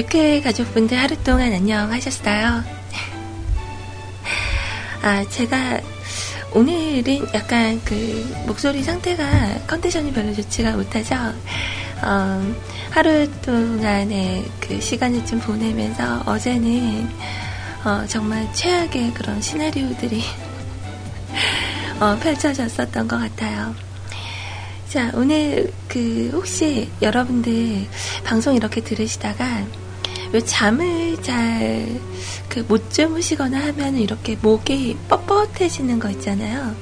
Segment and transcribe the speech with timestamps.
[0.00, 2.64] 육회 가족분들 하루 동안 안녕하셨어요.
[5.02, 5.78] 아, 제가
[6.54, 7.94] 오늘은 약간 그
[8.46, 11.14] 목소리 상태가 컨디션이 별로 좋지가 못하죠.
[12.02, 12.42] 어,
[12.90, 17.06] 하루 동안의 그 시간을 좀 보내면서 어제는
[17.84, 20.22] 어, 정말 최악의 그런 시나리오들이
[22.00, 23.74] 어, 펼쳐졌었던 것 같아요.
[24.88, 27.86] 자, 오늘 그 혹시 여러분들
[28.24, 29.44] 방송 이렇게 들으시다가
[30.32, 32.00] 왜 잠을 잘못
[32.48, 36.72] 그 주무시거나 하면 이렇게 목이 뻣뻣해지는 거 있잖아요.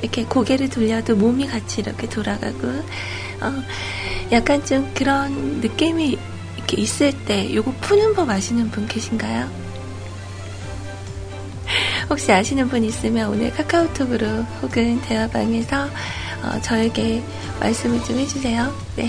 [0.00, 2.68] 이렇게 고개를 돌려도 몸이 같이 이렇게 돌아가고
[3.40, 3.62] 어,
[4.32, 6.18] 약간 좀 그런 느낌이
[6.56, 9.50] 이렇게 있을 때 요거 푸는 법 아시는 분 계신가요?
[12.10, 14.26] 혹시 아시는 분 있으면 오늘 카카오톡으로
[14.62, 15.88] 혹은 대화방에서
[16.42, 17.22] 어, 저에게
[17.60, 18.74] 말씀을 좀 해주세요.
[18.96, 19.08] 네.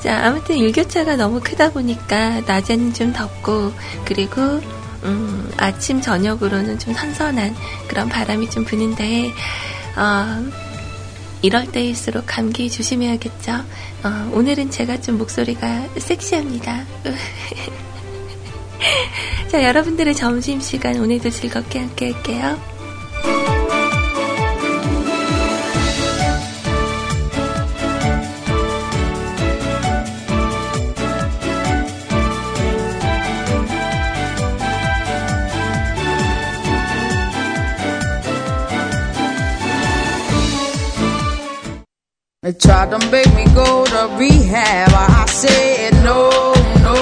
[0.00, 3.72] 자, 아무튼 일교차가 너무 크다 보니까 낮에는 좀 덥고
[4.06, 4.40] 그리고
[5.02, 7.54] 음, 아침 저녁으로는 좀 선선한
[7.86, 9.30] 그런 바람이 좀 부는데
[9.96, 10.42] 어,
[11.42, 13.52] 이럴 때일수록 감기 조심해야겠죠.
[14.02, 16.84] 어, 오늘은 제가 좀 목소리가 섹시합니다.
[19.48, 22.58] 자, 여러분들의 점심시간 오늘도 즐겁게 함께 할게요.
[42.90, 44.96] d o make me go to rehab.
[44.96, 46.28] I said no,
[46.80, 46.96] no,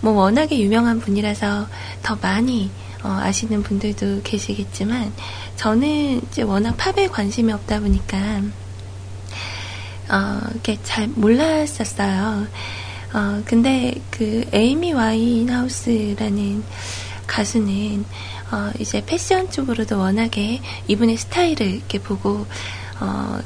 [0.00, 1.68] 뭐, 워낙에 유명한 분이라서
[2.02, 2.72] 더 많이
[3.04, 5.12] 어, 아시는 분들도 계시겠지만,
[5.54, 8.18] 저는 이제 워낙 팝에 관심이 없다 보니까,
[10.10, 12.48] 어, 이렇게 잘 몰랐었어요.
[13.14, 16.64] 어, 근데 그 에이미 와인하우스라는
[17.28, 18.04] 가수는
[18.50, 22.44] 어, 이제 패션 쪽으로도 워낙에 이분의 스타일을 이렇게 보고
[23.00, 23.38] 어,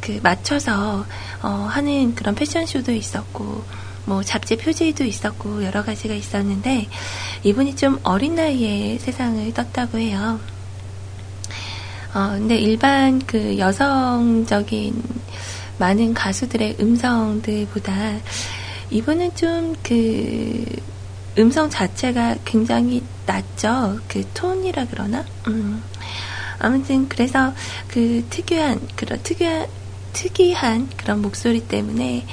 [0.00, 1.04] 그 맞춰서
[1.42, 3.64] 어, 하는 그런 패션쇼도 있었고
[4.06, 6.86] 뭐 잡지 표지도 있었고 여러 가지가 있었는데
[7.42, 10.38] 이분이 좀 어린 나이에 세상을 떴다고 해요.
[12.14, 15.02] 어, 근데 일반 그 여성적인
[15.78, 17.92] 많은 가수들의 음성들보다
[18.90, 20.64] 이분은 좀 그
[21.38, 24.00] 음성 자체가 굉장히 낮죠.
[24.08, 25.24] 그 톤이라 그러나?
[25.46, 25.82] 음.
[26.58, 27.54] 아무튼 그래서
[27.88, 29.66] 그 특유한 그런 특유한
[30.12, 32.26] 특이한 그런 목소리 때문에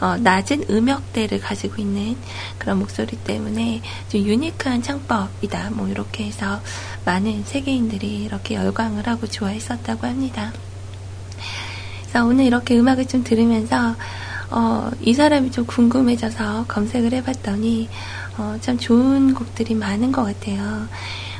[0.00, 2.16] 어, 낮은 음역대를 가지고 있는
[2.58, 5.70] 그런 목소리 때문에 좀 유니크한 창법이다.
[5.74, 6.60] 뭐 이렇게 해서
[7.04, 10.52] 많은 세계인들이 이렇게 열광을 하고 좋아했었다고 합니다.
[12.02, 13.94] 그래서 오늘 이렇게 음악을 좀 들으면서
[14.50, 17.88] 어, 이 사람이 좀 궁금해져서 검색을 해봤더니
[18.38, 20.88] 어, 참 좋은 곡들이 많은 것 같아요.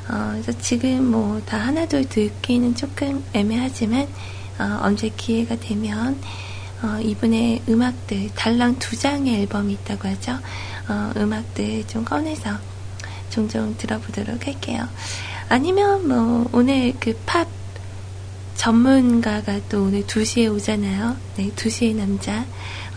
[0.08, 4.06] 어, 그래서 지금 뭐 다 하나둘 듣기는 조금 애매하지만
[4.58, 6.16] 어, 언제 기회가 되면
[6.82, 10.38] 어, 이분의 음악들 달랑 두 장의 앨범이 있다고 하죠.
[10.88, 12.50] 어, 음악들 좀 꺼내서
[13.30, 14.86] 종종 들어보도록 할게요.
[15.48, 17.48] 아니면 뭐 오늘 그 팝
[18.54, 21.16] 전문가가 또 오늘 2시에 오잖아요.
[21.36, 22.44] 네, 2시의 남자.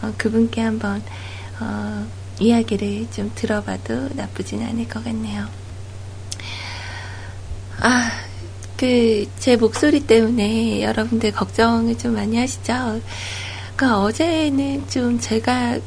[0.03, 1.01] 어, 그분께 한번
[1.61, 2.05] 어,
[2.39, 5.47] 이야기를 좀 들어봐도 나쁘진 않을 것 같네요.
[7.79, 8.11] 아,
[8.75, 12.99] 그, 제 목소리 때문에 여러분들 걱정을 좀 많이 하시죠?
[13.77, 15.79] 그니까 어제는 좀 제가,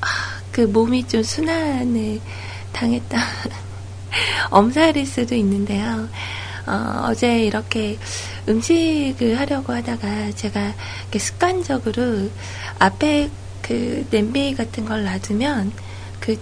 [0.00, 0.06] 아,
[0.50, 2.20] 그 몸이 좀 순환을
[2.72, 3.18] 당했다.
[4.50, 6.08] 엄살일 수도 있는데요.
[6.66, 7.98] 어, 어제 이렇게
[8.50, 10.74] 음식을 하려고 하다가 제가
[11.16, 12.28] 습관적으로
[12.80, 13.30] 앞에
[13.62, 15.72] 그 냄비 같은 걸 놔두면
[16.18, 16.36] 그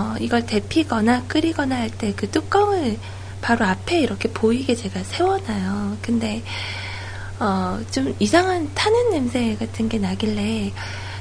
[0.00, 2.98] 어, 이걸 데피거나 끓이거나 할 때 그 뚜껑을
[3.42, 5.98] 바로 앞에 이렇게 보이게 제가 세워놔요.
[6.00, 6.42] 근데
[7.40, 10.72] 어, 좀 이상한 타는 냄새 같은 게 나길래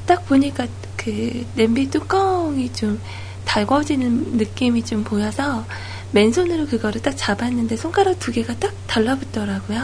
[0.06, 3.02] 딱 보니까 그 냄비 뚜껑이 좀
[3.46, 5.66] 달궈지는 느낌이 좀 보여서
[6.14, 9.80] 맨손으로 그거를 딱 잡았는데 손가락 두 개가 딱 달라붙더라고요.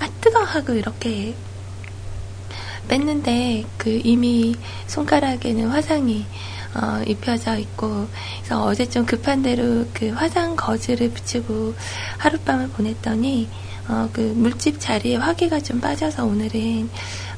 [0.00, 0.40] 아, 뜨거!
[0.42, 1.34] 하고 이렇게
[2.88, 6.24] 뺐는데 그 이미 손가락에는 화상이
[6.74, 8.08] 어, 입혀져 있고
[8.38, 11.74] 그래서 어제 좀 급한 대로 그 화상 거즈를 붙이고
[12.18, 13.48] 하룻밤을 보냈더니
[13.88, 16.88] 어, 그 물집 자리에 화기가 좀 빠져서 오늘은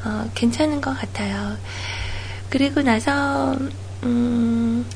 [0.04, 1.56] 어, 괜찮은 것 같아요.
[2.50, 3.56] 그리고 나서
[4.04, 4.86] 음,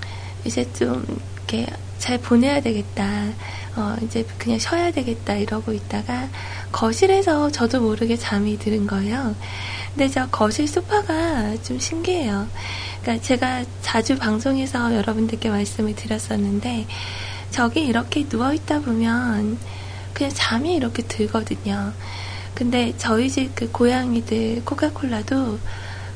[0.45, 1.05] 이제 좀
[1.39, 1.67] 이렇게
[2.05, 3.31] 잘 보내야 되겠다.
[3.77, 6.29] 어, 이제 그냥 쉬어야 되겠다 이러고 있다가
[6.71, 9.35] 거실에서 저도 모르게 잠이 들은 거예요.
[9.97, 12.47] 근데 저 거실 소파가 좀 신기해요.
[13.01, 16.87] 그러니까 제가 자주 방송에서 여러분들께 말씀을 드렸었는데
[17.51, 19.57] 저기 이렇게 누워 있다 보면
[20.13, 21.91] 그냥 잠이 이렇게 들거든요.
[22.55, 25.59] 근데 저희 집 그 고양이들 코카콜라도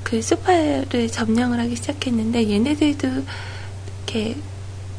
[0.03, 3.09] 그 소파를 점령을 하기 시작했는데 얘네들도
[4.01, 4.37] 이렇게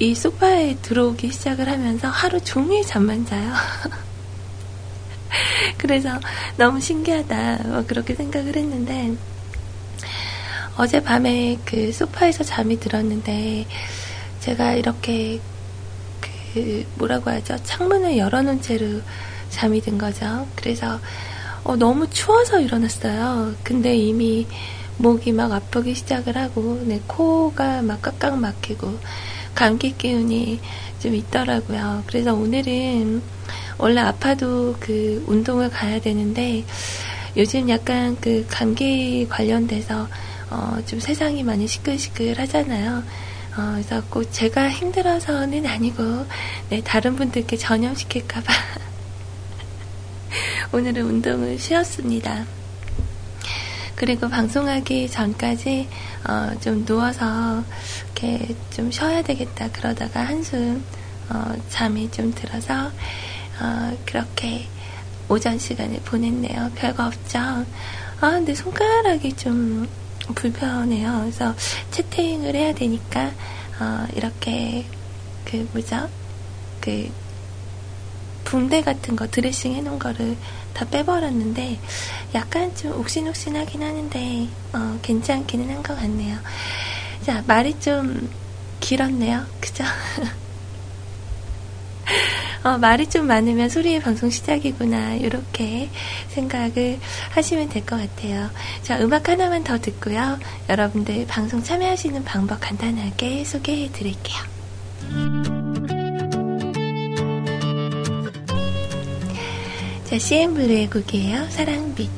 [0.01, 3.51] 이 소파에 들어오기 시작을 하면서 하루 종일 잠만 자요.
[5.77, 6.17] 그래서
[6.55, 7.57] 너무 신기하다.
[7.67, 9.13] 뭐 그렇게 생각을 했는데,
[10.77, 13.67] 어젯밤에 그 소파에서 잠이 들었는데,
[14.39, 15.41] 제가 이렇게,
[16.53, 17.57] 그, 뭐라고 하죠?
[17.65, 19.01] 창문을 열어놓은 채로
[19.49, 20.47] 잠이 든 거죠.
[20.55, 21.01] 그래서,
[21.65, 23.53] 어, 너무 추워서 일어났어요.
[23.63, 24.47] 근데 이미
[24.97, 28.97] 목이 막 아프기 시작을 하고, 내 코가 막 깍깍 막히고,
[29.55, 30.59] 감기 기운이
[30.99, 32.03] 좀 있더라고요.
[32.07, 33.21] 그래서 오늘은
[33.77, 36.63] 원래 아파도 그 운동을 가야 되는데
[37.37, 40.07] 요즘 약간 그 감기 관련돼서
[40.49, 43.03] 어좀 세상이 많이 시끌시끌 하잖아요.
[43.57, 46.25] 어 그래서 꼭 제가 힘들어서는 아니고
[46.69, 48.51] 네, 다른 분들께 전염시킬까봐
[50.73, 52.45] 오늘은 운동을 쉬었습니다.
[53.95, 55.89] 그리고 방송하기 전까지
[56.29, 57.63] 어, 좀 누워서
[58.27, 60.83] 이렇게 좀 쉬어야 되겠다 그러다가 한숨
[61.29, 62.91] 어, 잠이 좀 들어서
[63.61, 64.67] 어, 그렇게
[65.27, 66.71] 오전 시간을 보냈네요.
[66.75, 67.37] 별거 없죠.
[67.39, 67.65] 아
[68.19, 69.87] 근데 손가락이 좀
[70.33, 71.19] 불편해요.
[71.21, 71.53] 그래서
[71.91, 73.31] 채팅을 해야 되니까
[73.79, 74.85] 어, 이렇게
[75.45, 76.09] 그 뭐죠
[76.81, 77.09] 그
[78.43, 80.35] 붕대 같은 거 드레싱 해놓은 거를
[80.73, 81.79] 다 빼버렸는데
[82.33, 86.37] 약간 좀 옥신옥신하긴 하는데 어, 괜찮기는 한 것 같네요.
[87.23, 88.29] 자, 말이 좀
[88.79, 89.43] 길었네요.
[89.59, 89.83] 그죠?
[92.63, 95.13] 어, 말이 좀 많으면 소리의 방송 시작이구나.
[95.15, 95.89] 이렇게
[96.29, 96.97] 생각을
[97.31, 98.49] 하시면 될 것 같아요.
[98.83, 100.39] 자, 음악 하나만 더 듣고요.
[100.69, 104.37] 여러분들 방송 참여하시는 방법 간단하게 소개해 드릴게요.
[110.05, 111.49] 자, CM 블루의 곡이에요.
[111.49, 112.09] 사랑빛.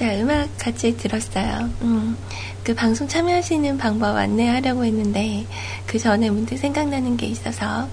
[0.00, 1.68] 자, 음악 같이 들었어요.
[1.82, 2.16] 음,
[2.64, 5.44] 그 방송 참여하시는 방법 안내하려고 했는데,
[5.86, 7.86] 그 전에 문득 생각나는 게 있어서,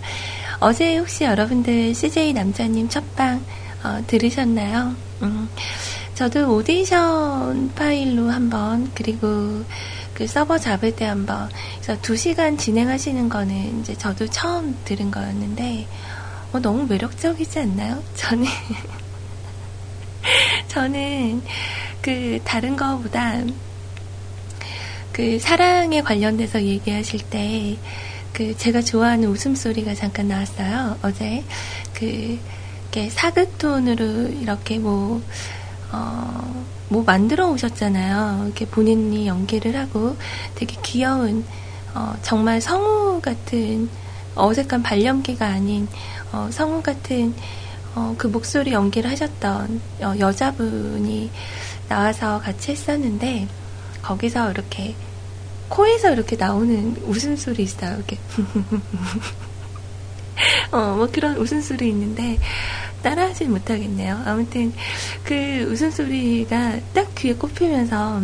[0.62, 3.44] 어제 혹시 여러분들 CJ 남자님 첫방,
[3.84, 4.96] 어, 들으셨나요?
[5.22, 5.50] 음,
[6.14, 9.62] 저도 오디션 파일로 한번, 그리고
[10.14, 11.50] 그 서버 잡을 때 한번,
[11.84, 15.86] 그래서 두 시간 진행하시는 거는 이제 저도 처음 들은 거였는데,
[16.54, 18.02] 어, 너무 매력적이지 않나요?
[18.22, 18.48] 저는,
[20.70, 21.42] 저는,
[22.02, 23.42] 그 다른 거보다
[25.14, 27.78] 그 사랑에 관련돼서 얘기하실 때
[28.34, 30.96] 그 제가 좋아하는 웃음소리가 잠깐 나왔어요.
[31.02, 31.44] 어제
[31.96, 32.06] 그
[32.84, 35.24] 이렇게 사극톤으로 이렇게 뭐
[35.92, 38.44] 어, 뭐 만들어 오셨잖아요.
[38.46, 40.16] 이렇게 본인이 연기를 하고
[40.54, 41.44] 되게 귀여운
[41.96, 43.90] 어, 정말 성우 같은
[44.36, 45.88] 어색한 발연기가 아닌
[46.32, 47.34] 어, 성우 같은
[47.96, 51.32] 어, 그 목소리 연기를 하셨던 여, 어, 여자분이
[51.90, 53.48] 나와서 같이 했었는데
[54.02, 54.96] 거기서 이렇게
[55.70, 57.96] 코에서 이렇게 나오는 웃음소리 있어요.
[57.96, 58.18] 이렇게.
[60.72, 62.38] 어, 뭐 그런 웃음소리 있는데
[63.02, 64.22] 따라하진 못하겠네요.
[64.26, 64.72] 아무튼
[65.24, 68.22] 그 웃음소리가 딱 귀에 꼽히면서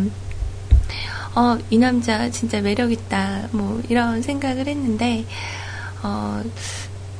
[1.36, 3.48] 어, 이 남자 진짜 매력있다.
[3.52, 5.24] 뭐 이런 생각을 했는데
[6.02, 6.42] 어,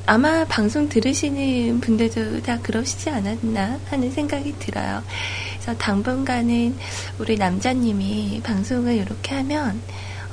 [0.06, 5.02] 아마 방송 들으시는 분들도 다 그러시지 않았나 하는 생각이 들어요.
[5.64, 6.76] 그래서 당분간은
[7.18, 9.80] 우리 남자님이 방송을 이렇게 하면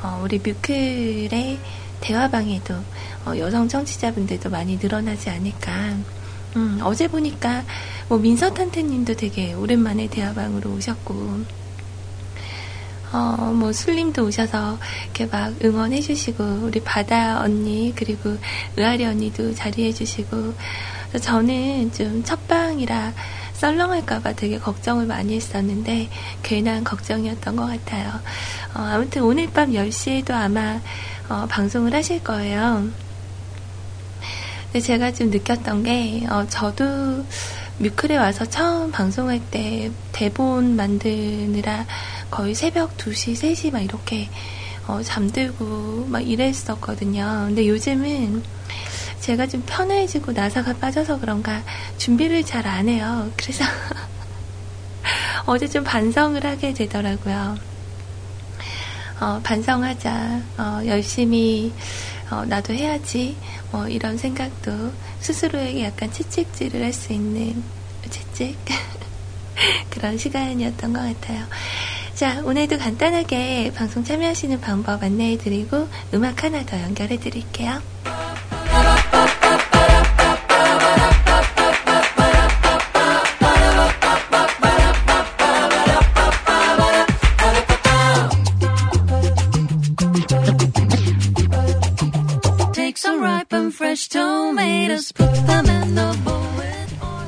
[0.04, 1.58] 어, 우리 뮤클의
[2.02, 2.74] 대화방에도
[3.26, 5.72] 어, 여성 청취자분들도 많이 늘어나지 않을까.
[6.58, 7.64] 음, 어제 보니까
[8.10, 11.62] 뭐 민서 탄테님도 되게 오랜만에 대화방으로 오셨고.
[13.14, 18.38] 어, 뭐, 술님도 오셔서 이렇게 막 응원해주시고, 우리 바다 언니, 그리고
[18.78, 20.54] 의아리 언니도 자리해주시고,
[21.22, 23.12] 저는 좀 첫방이라
[23.62, 26.10] 썰렁할까봐 되게 걱정을 많이 했었는데
[26.42, 28.10] 괜한 걱정이었던 것 같아요.
[28.74, 30.80] 어, 아무튼 오늘 밤 10시에도 아마
[31.30, 32.86] 어, 방송을 하실 거예요.
[34.82, 37.24] 제가 좀 느꼈던 게 어, 저도
[37.78, 41.86] 뮤클에 와서 처음 방송할 때 대본 만드느라
[42.32, 44.28] 거의 새벽 2시, 3시 막 이렇게
[44.88, 47.44] 어, 잠들고 막 이랬었거든요.
[47.48, 48.42] 근데 요즘은
[49.22, 51.62] 제가 좀 편해지고 나사가 빠져서 그런가
[51.98, 53.30] 준비를 잘 안 해요.
[53.36, 53.66] 그래서
[55.46, 57.58] 어제 좀 반성을 하게 되더라고요.
[59.20, 60.42] 어, 반성하자.
[60.58, 61.74] 어, 열심히
[62.30, 63.36] 어, 나도 해야지.
[63.72, 67.64] 뭐 이런 생각도 스스로에게 약간 채찍질을 할 수 있는
[68.10, 68.58] 채찍
[69.90, 71.46] 그런 시간이었던 것 같아요.
[72.14, 77.82] 자, 오늘도 간단하게 방송 참여하시는 방법 안내해 드리고 음악 하나 더 연결해 드릴게요.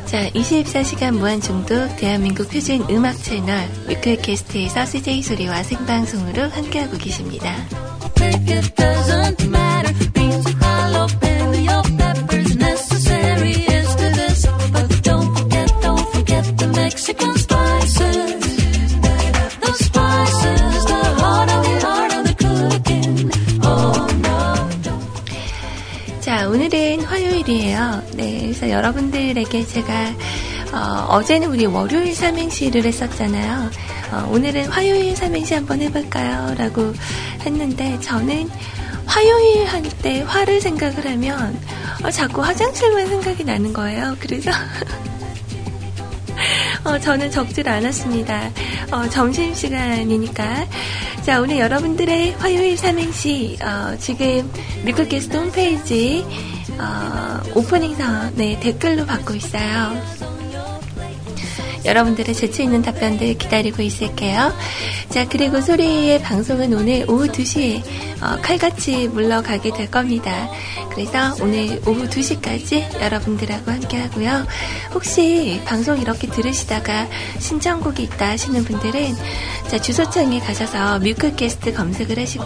[0.05, 7.53] 자, 24시간 무한 중독 대한민국 표준 음악 채널 위클캐스트에서 CJ 소리와 생방송으로 함께하고 계십니다.
[27.43, 28.01] 토요일이에요.
[28.13, 30.13] 네, 그래서 여러분들에게 제가
[31.09, 33.69] 어, 제는 우리 월요일 삼행시를 했었잖아요.
[34.11, 36.55] 어, 오늘은 화요일 삼행시 한번 해볼까요?
[36.57, 36.93] 라고
[37.45, 38.49] 했는데 저는
[39.05, 41.59] 화요일 할때 화를 생각을 하면
[42.03, 44.15] 어, 자꾸 화장실만 생각이 나는 거예요.
[44.19, 44.51] 그래서
[46.83, 48.49] 어, 저는 적질 않았습니다.
[48.91, 50.67] 어, 점심시간이니까.
[51.23, 54.49] 자, 오늘 여러분들의 화요일 삼행시, 어, 지금
[54.83, 56.25] 미국게스트 홈페이지
[56.79, 59.93] 어, 오프닝 사 네, 댓글로 받고 있어요.
[61.85, 64.53] 여러분들의 재치있는 답변들 기다리고 있을게요.
[65.09, 67.81] 자, 그리고 소리의 방송은 오늘 오후 2시에
[68.21, 70.49] 어, 칼같이 물러가게 될 겁니다.
[70.91, 74.47] 그래서 오늘 오후 2시까지 여러분들하고 함께 하고요.
[74.93, 77.07] 혹시 방송 이렇게 들으시다가
[77.39, 79.15] 신청곡이 있다 하시는 분들은
[79.67, 82.43] 자, 주소창에 가셔서 뮤클캐스트 검색을 하시고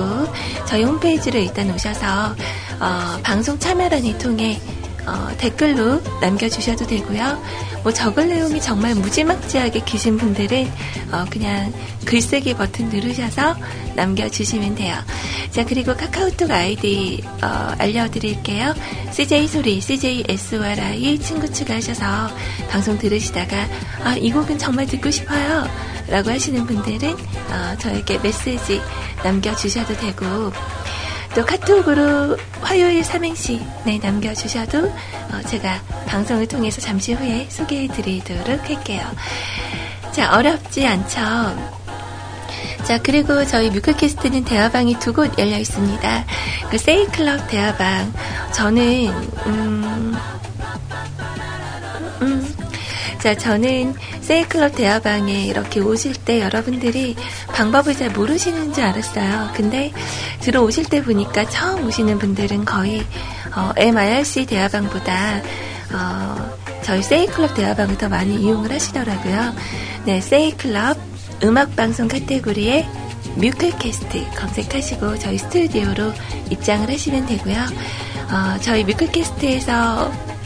[0.67, 2.35] 저희 홈페이지를 일단 오셔서
[2.79, 4.59] 어, 방송 참여란을 통해
[5.07, 7.41] 어, 댓글로 남겨주셔도 되고요.
[7.81, 10.69] 뭐 적을 내용이 정말 무지막지하게 기신 분들은
[11.13, 11.71] 어, 그냥
[12.05, 13.55] 글쓰기 버튼 누르셔서
[13.95, 14.97] 남겨주시면 돼요.
[15.51, 18.75] 자 그리고 카카오톡 아이디 어, 알려드릴게요.
[19.13, 22.29] CJ 소리 CJ SORI 친구 추가하셔서
[22.69, 23.65] 방송 들으시다가
[24.03, 25.65] 아, 이 곡은 정말 듣고 싶어요.
[26.09, 28.81] 라고 하시는 분들은 어, 저에게 메시지
[29.23, 30.51] 남겨주셔도 되고
[31.37, 39.03] 또 카톡으로 화요일 삼행시 네, 남겨주셔도 어, 제가 방송을 통해서 잠시 후에 소개해 드리도록 할게요.
[40.11, 41.11] 자, 어렵지 않죠?
[42.85, 46.25] 자, 그리고 저희 뮤클캐스트는 대화방이 두 곳 열려 있습니다.
[46.71, 48.13] 그 세이클럽 대화방.
[48.55, 49.07] 저는,
[49.45, 50.15] 음,
[52.23, 52.56] 음,
[53.19, 57.15] 자, 저는 세이클럽 대화방에 이렇게 오실 때 여러분들이
[57.47, 59.51] 방법을 잘 모르시는 줄 알았어요.
[59.55, 59.91] 근데
[60.41, 63.03] 들어오실 때 보니까 처음 오시는 분들은 거의
[63.55, 65.41] 어, MIRC 대화방보다
[65.93, 69.55] 어, 저희 세이클럽 대화방을 더 많이 이용을 하시더라고요.
[70.05, 70.97] 네, 세이클럽
[71.43, 72.87] 음악방송 카테고리에
[73.35, 76.13] 뮤클캐스트 검색하시고 저희 스튜디오로
[76.51, 77.55] 입장을 하시면 되고요.
[78.31, 80.36] 어, 저희 뮤클캐스트에서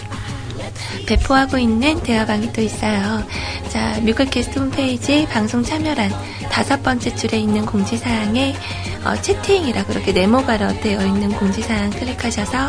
[1.06, 3.24] 배포하고 있는 대화방이 또 있어요.
[3.70, 6.12] 자, 뮤클게스트 홈페이지 방송 참여란
[6.52, 8.56] 다섯 번째 줄에 있는 공지사항에
[9.04, 12.68] 어, 채팅이라고 이렇게 네모가로 되어 있는 공지사항 클릭하셔서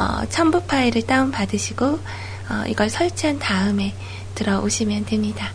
[0.00, 3.94] 어, 첨부 파일을 다운받으시고 어, 이걸 설치한 다음에
[4.34, 5.48] 들어오시면 됩니다.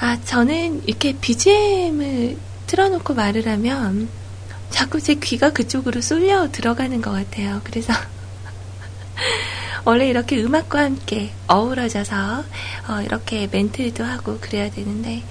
[0.00, 4.08] 아, 저는 이렇게 BGM을 틀어놓고 말을 하면
[4.70, 7.60] 자꾸 제 귀가 그쪽으로 쏠려 들어가는 것 같아요.
[7.64, 7.92] 그래서
[9.86, 12.44] 원래 이렇게 음악과 함께 어우러져서
[12.88, 15.22] 어, 이렇게 멘트도 하고 그래야 되는데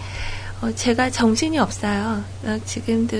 [0.61, 2.23] 어, 제가 정신이 없어요.
[2.43, 3.17] 어, 지금도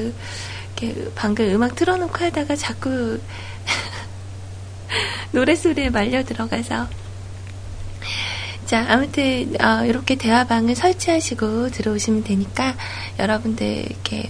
[0.77, 3.19] 이렇게 방금 음악 틀어놓고 하다가 자꾸
[5.33, 6.87] 노래소리에 말려 들어가서
[8.67, 12.75] 자, 아무튼 어, 이렇게 대화방을 설치하시고 들어오시면 되니까
[13.17, 14.29] 여러분들 이렇게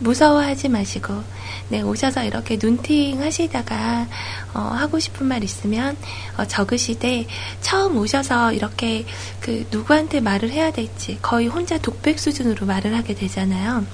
[0.00, 1.22] 무서워하지 마시고
[1.70, 4.08] 네, 오셔서 이렇게 눈팅 하시다가
[4.54, 5.96] 어, 하고 싶은 말 있으면
[6.36, 7.26] 어, 적으시되
[7.60, 9.06] 처음 오셔서 이렇게
[9.40, 13.86] 그 누구한테 말을 해야 될지 거의 혼자 독백 수준으로 말을 하게 되잖아요.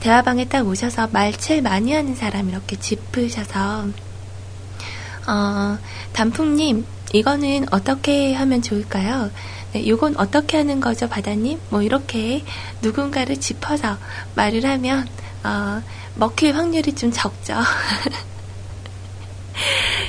[0.00, 3.84] 대화방에 딱 오셔서 말 제일 많이 하는 사람 이렇게 짚으셔서
[5.28, 5.78] 어,
[6.14, 9.30] 단풍님 이거는 어떻게 하면 좋을까요?
[9.74, 11.60] 네, 이건 어떻게 하는 거죠, 바다님?
[11.68, 12.42] 뭐 이렇게
[12.80, 13.98] 누군가를 짚어서
[14.34, 15.06] 말을 하면
[15.44, 15.82] 어,
[16.20, 17.56] 먹힐 확률이 좀 적죠.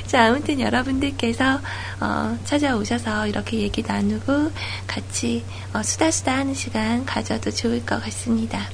[0.08, 1.62] 자, 아무튼 여러분들께서
[2.02, 4.52] 어, 찾아오셔서 이렇게 얘기 나누고
[4.86, 8.68] 같이 어, 수다수다 하는 시간 가져도 좋을 것 같습니다.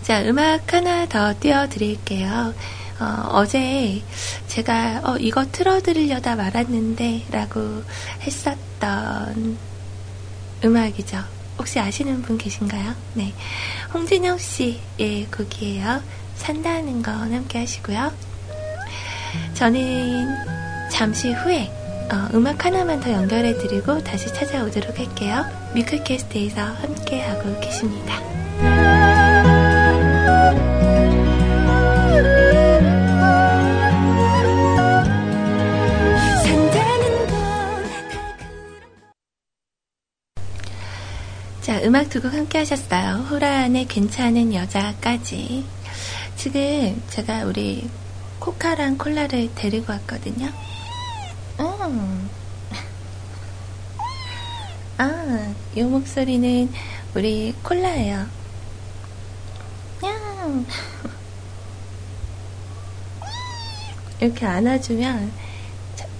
[0.00, 2.54] 자, 음악 하나 더 띄워드릴게요.
[2.98, 4.02] 어, 제
[4.46, 7.82] 제가 어, 이거 틀어드리려다 말았는데 라고
[8.22, 9.58] 했었던
[10.64, 11.22] 음악이죠.
[11.62, 12.92] 혹시 아시는 분 계신가요?
[13.14, 13.32] 네.
[13.94, 16.02] 홍진영 씨의 곡이에요.
[16.34, 18.10] 산다는 건 함께 하시고요.
[19.54, 20.26] 저는
[20.90, 21.70] 잠시 후에
[22.12, 25.44] 어, 음악 하나만 더 연결해드리고 다시 찾아오도록 할게요.
[25.76, 28.20] 뮤클캐스트에서 함께하고 계십니다.
[41.84, 43.22] 음악 두 곡 함께 하셨어요.
[43.28, 45.64] 호란의 괜찮은 여자까지.
[46.36, 47.90] 지금 제가 우리
[48.38, 50.46] 코카랑 콜라를 데리고 왔거든요.
[51.58, 52.30] 음.
[54.96, 56.72] 아, 이 목소리는
[57.16, 58.26] 우리 콜라예요.
[60.00, 60.64] 냥.
[64.20, 65.32] 이렇게 안아주면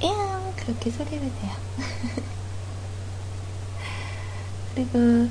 [0.01, 1.53] 냥 그렇게 소리가돼요
[4.75, 5.29] 그리고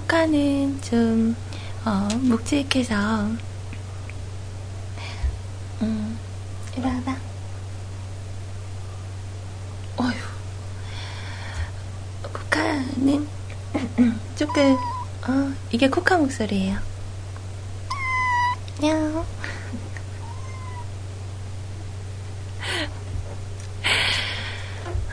[0.00, 1.34] 코카는 좀
[1.84, 2.94] 어, 묵직해서
[5.82, 6.18] 음,
[6.76, 7.16] 이리 와봐
[9.96, 10.14] 어휴
[12.32, 13.26] 코카는
[14.36, 14.76] 조금
[15.26, 16.78] 어, 이게 코카 목소리예요
[18.78, 19.16] 안녕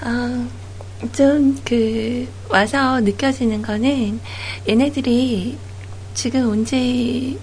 [0.04, 0.48] 어,
[1.14, 4.20] 좀그 와서 느껴지는 거는
[4.68, 5.58] 얘네들이
[6.14, 7.38] 지금 온 지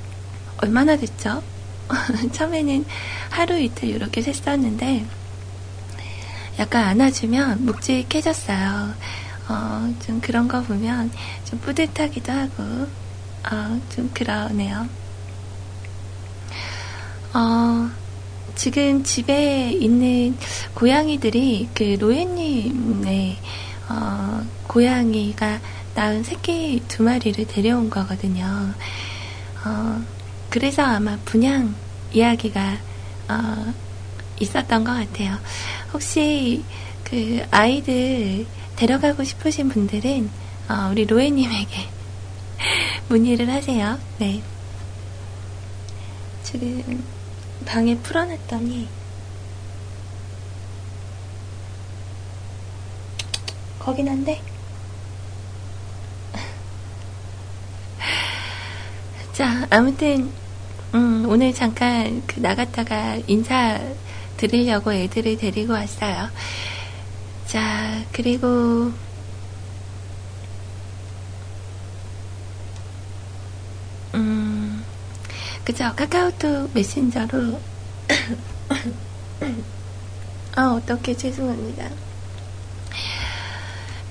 [0.62, 1.42] 얼마나 됐죠?
[2.32, 2.84] 처음에는
[3.30, 5.04] 하루 이틀 이렇게 샜었는데
[6.60, 8.94] 약간 안아주면 묵직해졌어요.
[9.48, 11.10] 어, 좀 그런 거 보면
[11.44, 12.62] 좀 뿌듯하기도 하고
[13.50, 14.86] 어, 좀 그러네요.
[17.34, 17.90] 어,
[18.54, 20.36] 지금 집에 있는
[20.74, 23.36] 고양이들이 그 노예님의
[23.88, 25.60] 어, 고양이가
[25.94, 28.72] 낳은 새끼 두 마리를 데려온 거거든요.
[29.64, 30.02] 어,
[30.50, 31.74] 그래서 아마 분양
[32.12, 32.78] 이야기가
[33.28, 33.74] 어,
[34.40, 35.38] 있었던 것 같아요.
[35.92, 36.62] 혹시
[37.04, 40.30] 그 아이들 데려가고 싶으신 분들은
[40.68, 41.88] 어, 우리 로에님에게
[43.08, 43.98] 문의를 하세요.
[44.18, 44.42] 네.
[46.42, 47.02] 지금
[47.64, 48.88] 방에 풀어놨더니
[53.78, 54.40] 거긴 한데
[59.32, 60.28] 자 아무튼
[60.94, 63.78] 음, 오늘 잠깐 그 나갔다가 인사
[64.36, 66.28] 드리려고 애들을 데리고 왔어요.
[67.46, 68.92] 자 그리고
[74.14, 74.51] 음.
[75.64, 75.90] 그죠?
[75.94, 77.60] 카카오톡 메신저로.
[80.56, 81.88] 아, 어떻게 죄송합니다.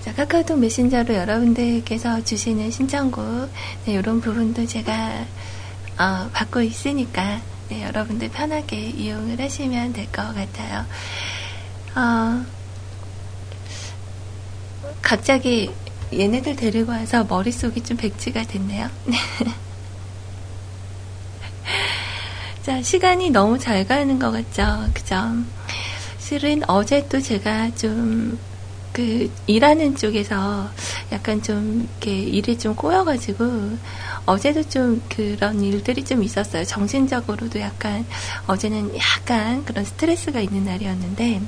[0.02, 3.48] 자, 카카오톡 메신저로 여러분들께서 주시는 신청곡,
[3.86, 5.26] 네, 이런 부분도 제가,
[6.00, 10.86] 어, 받고 있으니까, 네, 여러분들 편하게 이용을 하시면 될 것 같아요.
[11.96, 12.44] 어,
[15.02, 15.70] 갑자기
[16.14, 18.90] 얘네들 데리고 와서 머릿속이 좀 백지가 됐네요.
[22.64, 24.86] 자, 시간이 너무 잘 가는 것 같죠?
[24.94, 25.16] 그죠?
[26.20, 28.38] 실은 어제 또 제가 좀,
[28.94, 30.70] 그, 일하는 쪽에서
[31.12, 33.78] 약간 좀, 이렇게 일이 좀 꼬여가지고,
[34.28, 36.64] 어제도 좀 그런 일들이 좀 있었어요.
[36.66, 38.06] 정신적으로도 약간,
[38.46, 41.42] 어제는 약간 그런 스트레스가 있는 날이었는데,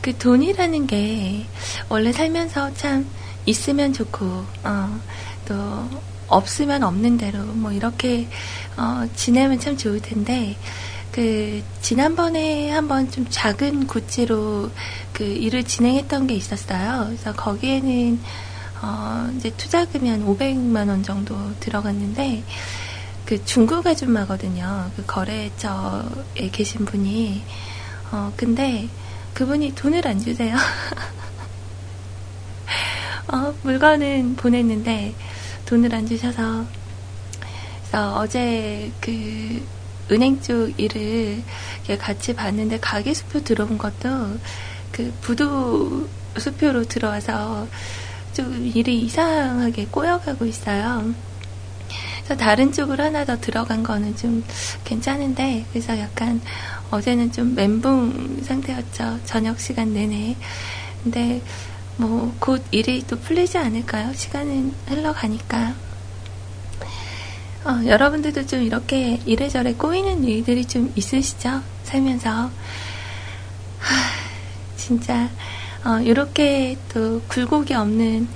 [0.00, 1.44] 그 돈이라는 게
[1.90, 3.06] 원래 살면서 참
[3.44, 4.24] 있으면 좋고,
[4.64, 5.00] 어,
[5.46, 5.88] 또
[6.32, 8.26] 없으면 없는 대로 뭐 이렇게
[8.78, 10.56] 어, 지내면 참 좋을 텐데
[11.10, 14.70] 그 지난번에 한번 좀 작은 구찌로
[15.12, 17.04] 그 일을 진행했던 게 있었어요.
[17.06, 18.18] 그래서 거기에는
[18.80, 22.42] 어, 이제 투자금이 한 500만 원 정도 들어갔는데
[23.26, 24.90] 그 중국 아줌마거든요.
[24.96, 27.42] 그 거래처에 계신 분이
[28.10, 28.88] 어, 근데
[29.34, 30.56] 그분이 돈을 안 주세요.
[33.28, 35.14] 어, 물건은 보냈는데
[35.72, 36.66] 돈을 안 주셔서
[37.80, 39.66] 그래서 어제 그
[40.10, 41.42] 은행 쪽 일을
[41.98, 44.36] 같이 봤는데 가게 수표 들어온 것도
[44.90, 46.06] 그 부도
[46.36, 47.66] 수표로 들어와서
[48.34, 51.14] 좀 일이 이상하게 꼬여가고 있어요.
[52.24, 54.44] 그래서 다른 쪽으로 하나 더 들어간 거는 좀
[54.84, 56.42] 괜찮은데 그래서 약간
[56.90, 60.36] 어제는 좀 멘붕 상태였죠 저녁 시간 내내.
[61.02, 61.40] 근데
[61.96, 64.12] 뭐곧 일이 또 풀리지 않을까요?
[64.14, 65.74] 시간은 흘러가니까.
[67.64, 71.60] 어, 여러분들도 좀 이렇게 이래저래 꼬이는 일들이 좀 있으시죠?
[71.84, 72.30] 살면서.
[72.30, 72.50] 하,
[74.76, 75.28] 진짜,
[75.84, 78.26] 어, 이렇게 또 굴곡이 없는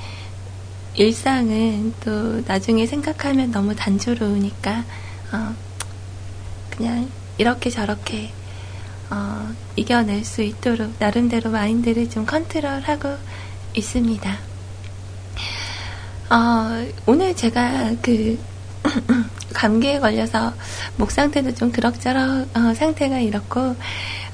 [0.95, 4.85] 일상은 또 나중에 생각하면 너무 단조로우니까,
[5.33, 5.55] 어,
[6.71, 8.31] 그냥 이렇게 저렇게,
[9.11, 13.17] 어, 이겨낼 수 있도록 나름대로 마인드를 좀 컨트롤하고
[13.77, 14.31] 있습니다.
[16.31, 18.39] 어, 오늘 제가 그
[19.53, 20.53] 감기에 걸려서
[20.97, 23.77] 목 상태도 좀 그럭저럭 어, 상태가 이렇고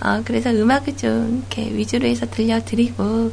[0.00, 3.33] 어, 그래서 음악을 좀 이렇게 위주로 해서 들려드리고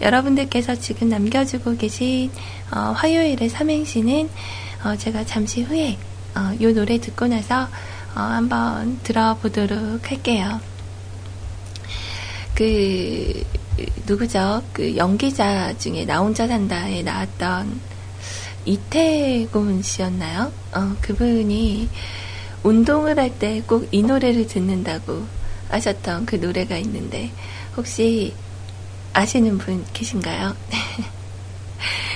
[0.00, 2.30] 여러분들께서 지금 남겨주고 계신
[2.74, 4.28] 어, 화요일의 삼행시는
[4.84, 5.96] 어, 제가 잠시 후에
[6.58, 7.68] 이 어, 노래 듣고 나서
[8.14, 10.60] 어, 한번 들어보도록 할게요.
[12.54, 13.42] 그
[14.06, 14.62] 누구죠?
[14.72, 17.80] 그 연기자 중에 나 혼자 산다에 나왔던
[18.64, 20.52] 이태곤 씨였나요?
[20.74, 21.88] 어, 그분이
[22.62, 25.24] 운동을 할 때 꼭 이 노래를 듣는다고
[25.70, 27.30] 하셨던 그 노래가 있는데
[27.76, 28.34] 혹시
[29.12, 30.54] 아시는 분 계신가요?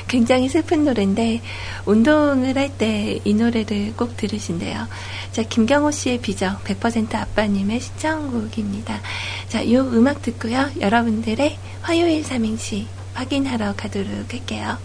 [0.07, 1.41] 굉장히 슬픈 노래인데
[1.87, 4.87] 운동을 할 때 이 노래를 꼭 들으신대요.
[5.35, 9.01] 자, 김경호 씨의 비적 100% 아빠님의 시청곡입니다.
[9.49, 10.71] 자, 이 음악 듣고요.
[10.81, 14.79] 여러분들의 화요일 삼행시 확인하러 가도록 할게요.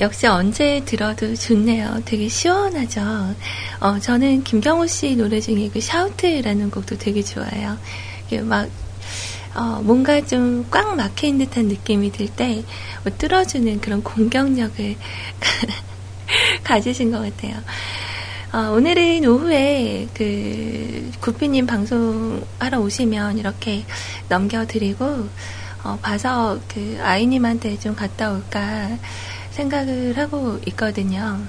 [0.00, 2.00] 역시 언제 들어도 좋네요.
[2.06, 3.02] 되게 시원하죠.
[3.80, 7.76] 어, 저는 김경호 씨 노래 중에 그 샤우트라는 곡도 되게 좋아해요.
[8.44, 8.68] 막
[9.54, 12.62] 어, 뭔가 좀 꽉 막혀있는 듯한 느낌이 들 때,
[13.04, 14.96] 뭐 뚫어주는 그런 공격력을
[16.64, 17.56] 가지신 것 같아요.
[18.52, 23.84] 어, 오늘은 오후에 그 구피님 방송하러 오시면 이렇게
[24.28, 25.28] 넘겨드리고,
[25.84, 28.90] 어, 봐서 그 아이님한테 좀 갔다 올까
[29.52, 31.40] 생각을 하고 있거든요.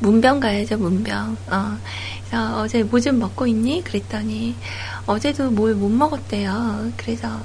[0.00, 1.36] 문병 가야죠, 문병.
[1.48, 1.78] 어,
[2.22, 3.84] 그래서 어제 뭐 좀 먹고 있니?
[3.84, 4.54] 그랬더니,
[5.08, 6.92] 어제도 뭘 못 먹었대요.
[6.98, 7.40] 그래서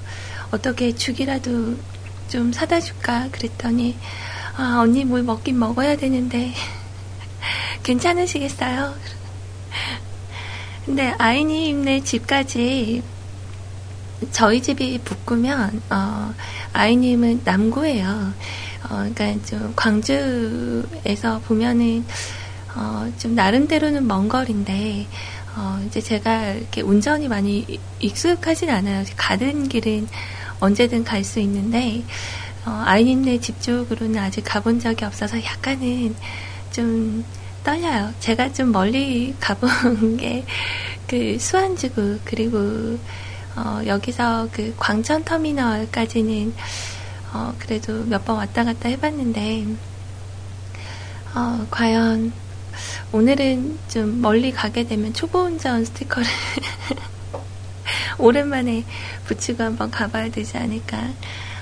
[0.52, 1.76] 어떻게 죽이라도
[2.28, 3.98] 좀 사다 줄까 그랬더니
[4.58, 6.54] 아, 언니 뭘 먹긴 먹어야 되는데
[7.84, 8.94] 괜찮으시겠어요?
[10.86, 13.02] 근데 아이님네 집까지
[14.32, 16.34] 저희 집이 북구면 어,
[16.74, 18.34] 아이님은 남구예요.
[18.90, 22.04] 어, 그러니까 좀 광주에서 보면은
[22.76, 25.08] 어, 좀 나름대로는 먼 거리인데
[25.56, 29.06] 어, 이제 제가 이렇게 운전이 많이 익숙하진 않아요.
[29.16, 30.08] 가는 길은
[30.60, 32.04] 언제든 갈 수 있는데,
[32.66, 36.16] 어, 아이님네 집 쪽으로는 아직 가본 적이 없어서 약간은
[36.72, 37.24] 좀
[37.64, 38.14] 떨려요.
[38.20, 40.46] 제가 좀 멀리 가본 게
[41.06, 42.98] 그 수안지구, 그리고
[43.58, 46.54] 어, 여기서 그 광천터미널까지는
[47.34, 49.66] 어, 그래도 몇 번 왔다 갔다 해봤는데,
[51.36, 52.32] 어, 과연
[53.12, 56.28] 오늘은 좀 멀리 가게 되면 초보 운전 스티커를
[58.20, 58.84] 오랜만에
[59.26, 61.10] 붙이고 한번 가봐야 되지 않을까.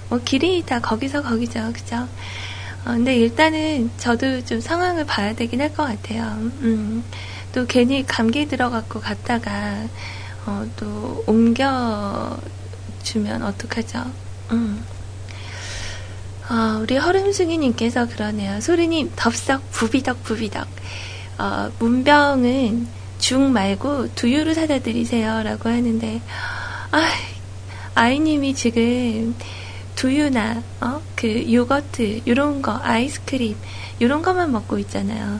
[0.09, 1.95] 뭐 길이 다 거기서 거기죠, 그죠?
[2.85, 6.23] 어, 근데 일단은 저도 좀 상황을 봐야 되긴 할 것 같아요.
[6.61, 7.03] 음,
[7.53, 9.85] 또 괜히 감기 들어갖고 갔다가
[10.45, 12.37] 어, 또 옮겨
[13.03, 14.05] 주면 어떡하죠?
[14.51, 14.83] 음.
[16.51, 18.59] 어, 우리 허름승이님께서 그러네요.
[18.59, 20.67] 소리님, 덥석, 부비덕, 부비덕.
[21.37, 25.43] 어, 문병은 죽 말고 두유를 사다 드리세요.
[25.43, 26.19] 라고 하는데,
[26.91, 27.07] 아,
[27.95, 29.33] 아이님이 지금
[29.95, 33.55] 두유나, 어, 그 요거트, 요런 거, 아이스크림,
[34.01, 35.39] 요런 것만 먹고 있잖아요.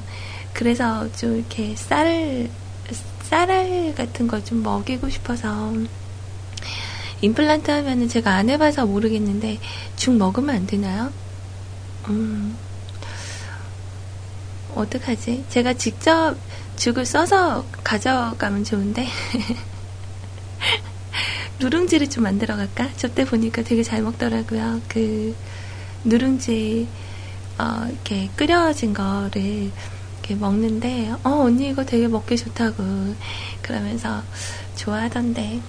[0.53, 2.49] 그래서 좀 이렇게 쌀
[3.23, 5.73] 쌀알 같은 거 좀 먹이고 싶어서,
[7.21, 9.59] 임플란트 하면은 제가 안 해봐서 모르겠는데
[9.95, 11.11] 죽 먹으면 안 되나요?
[12.09, 12.55] 음,
[14.75, 15.45] 어떡하지?
[15.49, 16.35] 제가 직접
[16.77, 19.07] 죽을 써서 가져가면 좋은데
[21.59, 22.89] 누룽지를 좀 만들어 갈까?
[22.97, 24.81] 저 때 보니까 되게 잘 먹더라고요.
[24.87, 25.35] 그
[26.05, 26.87] 누룽지
[27.59, 29.35] 어, 이렇게 끓여진 거를
[29.71, 33.13] 이렇게 먹는데 어 언니 이거 되게 먹기 좋다고
[33.61, 34.23] 그러면서
[34.75, 35.59] 좋아하던데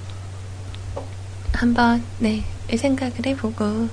[1.54, 2.42] 한번 네
[2.74, 3.88] 생각을 해보고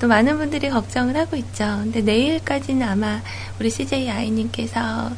[0.00, 1.64] 또 많은 분들이 걱정을 하고 있죠.
[1.82, 3.20] 근데 내일까지는 아마
[3.58, 5.10] 우리 CJ 아이님께서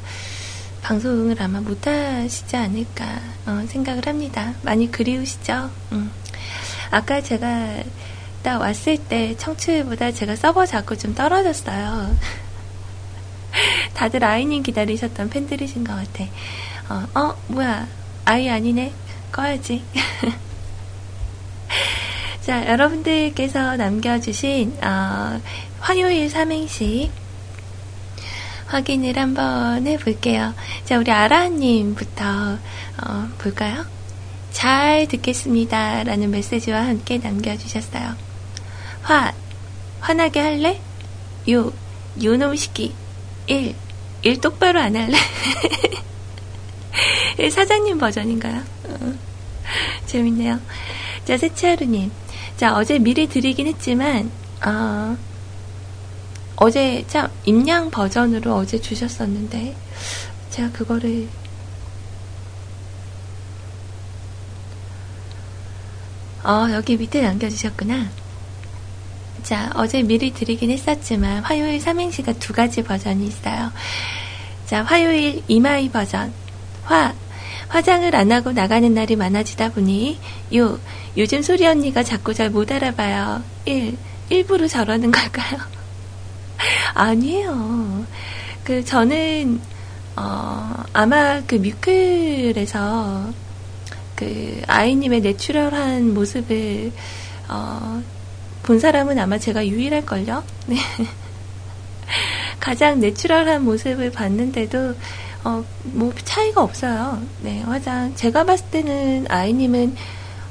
[0.83, 4.55] 방송을 아마 못하시지 않을까 어, 생각을 합니다.
[4.63, 5.71] 많이 그리우시죠?
[5.93, 6.11] 음.
[6.91, 7.83] 아까 제가
[8.43, 12.17] 딱 왔을 때 청취율보다 제가 서버 자꾸 좀 떨어졌어요.
[13.95, 16.25] 다들 아이님 기다리셨던 팬들이신 것 같아.
[16.89, 17.87] 어, 어 뭐야
[18.25, 18.93] 아이 아니네
[19.31, 19.83] 꺼야지.
[22.43, 25.41] 자, 여러분들께서 남겨주신 어,
[25.81, 27.11] 화요일 삼행시
[28.67, 30.55] 확인을 한번 해볼게요.
[30.85, 32.59] 자, 우리 아라님부터
[33.05, 33.85] 어, 볼까요?
[34.53, 36.05] 잘 듣겠습니다.
[36.05, 38.15] 라는 메시지와 함께 남겨주셨어요.
[39.03, 39.33] 화,
[40.01, 40.81] 화나게 할래?
[41.51, 41.73] 요,
[42.23, 42.95] 요놈 시끼.
[43.47, 43.75] 일,
[44.23, 45.17] 일 똑바로 안 할래?
[47.51, 48.63] 사장님 버전인가요?
[48.87, 49.13] 어,
[50.07, 50.59] 재밌네요.
[51.25, 52.11] 자, 세치하루님.
[52.57, 54.31] 자, 어제 미리 드리긴 했지만,
[54.61, 55.17] 아,
[56.57, 59.77] 어제 참 입양 버전으로 어제 주셨었는데,
[60.51, 61.29] 제가 그거를
[66.45, 68.09] 어, 여기 밑에 남겨주셨구나.
[69.45, 73.71] 자, 어제 미리 드리긴 했었지만, 화요일 3행시가두 가지 버전이 있어요.
[74.67, 76.33] 자, 화요일 이마이 버전.
[76.83, 77.15] 화,
[77.73, 80.19] 화장을 안 하고 나가는 날이 많아지다 보니
[80.57, 80.79] 요
[81.17, 83.43] 요즘 소리 언니가 자꾸 잘 못 알아봐요.
[83.65, 83.97] 1.
[84.29, 85.59] 일부러 저러는 걸까요?
[86.93, 88.05] 아니에요.
[88.63, 89.59] 그 저는
[90.17, 93.31] 어, 아마 그 뮤클에서
[94.17, 96.93] 그 아이님의 내추럴한 모습을
[97.49, 98.03] 어,
[98.65, 100.45] 본 사람은 아마 제가 유일할걸요?
[102.61, 104.95] 가장 내추럴한 모습을 봤는데도
[105.45, 107.21] 어, 뭐 차이가 없어요.
[107.43, 108.15] 네, 화장.
[108.15, 109.97] 제가 봤을 때는 아이님은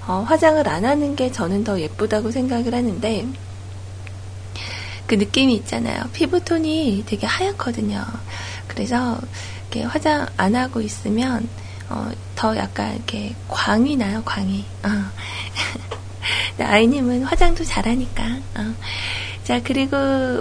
[0.07, 3.25] 어, 화장을 안 하는 게 저는 더 예쁘다고 생각을 하는데
[5.07, 6.03] 그 느낌이 있잖아요.
[6.13, 8.03] 피부톤이 되게 하얗거든요.
[8.67, 9.17] 그래서
[9.71, 11.47] 이렇게 화장 안 하고 있으면
[11.89, 14.65] 어, 더 약간 이렇게 광이 나요, 광이.
[14.83, 15.11] 어.
[16.63, 18.23] 아이님은 화장도 잘하니까.
[18.55, 18.73] 어.
[19.51, 19.97] 자, 그리고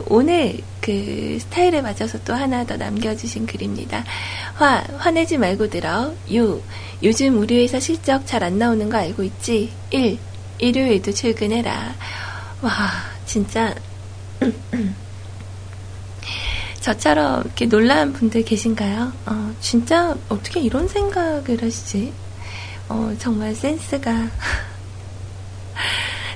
[0.07, 4.05] 오늘 그 스타일에 맞아서또 하나 더 남겨주신 글입니다.
[4.55, 6.13] 화, 화내지 말고 들어.
[6.33, 6.63] 유,
[7.03, 9.73] 요즘 우리 회사 실적 잘 안 나오는 거 알고 있지?
[9.91, 10.17] 1.
[10.61, 11.93] 일요일도 출근해라.
[12.63, 12.71] 와,
[13.27, 13.75] 진짜.
[16.81, 19.13] 저처럼 이렇게 놀란 분들 계신가요?
[19.27, 22.13] 어, 진짜 어떻게 이런 생각을 하시지?
[22.89, 24.31] 어, 정말 센스가.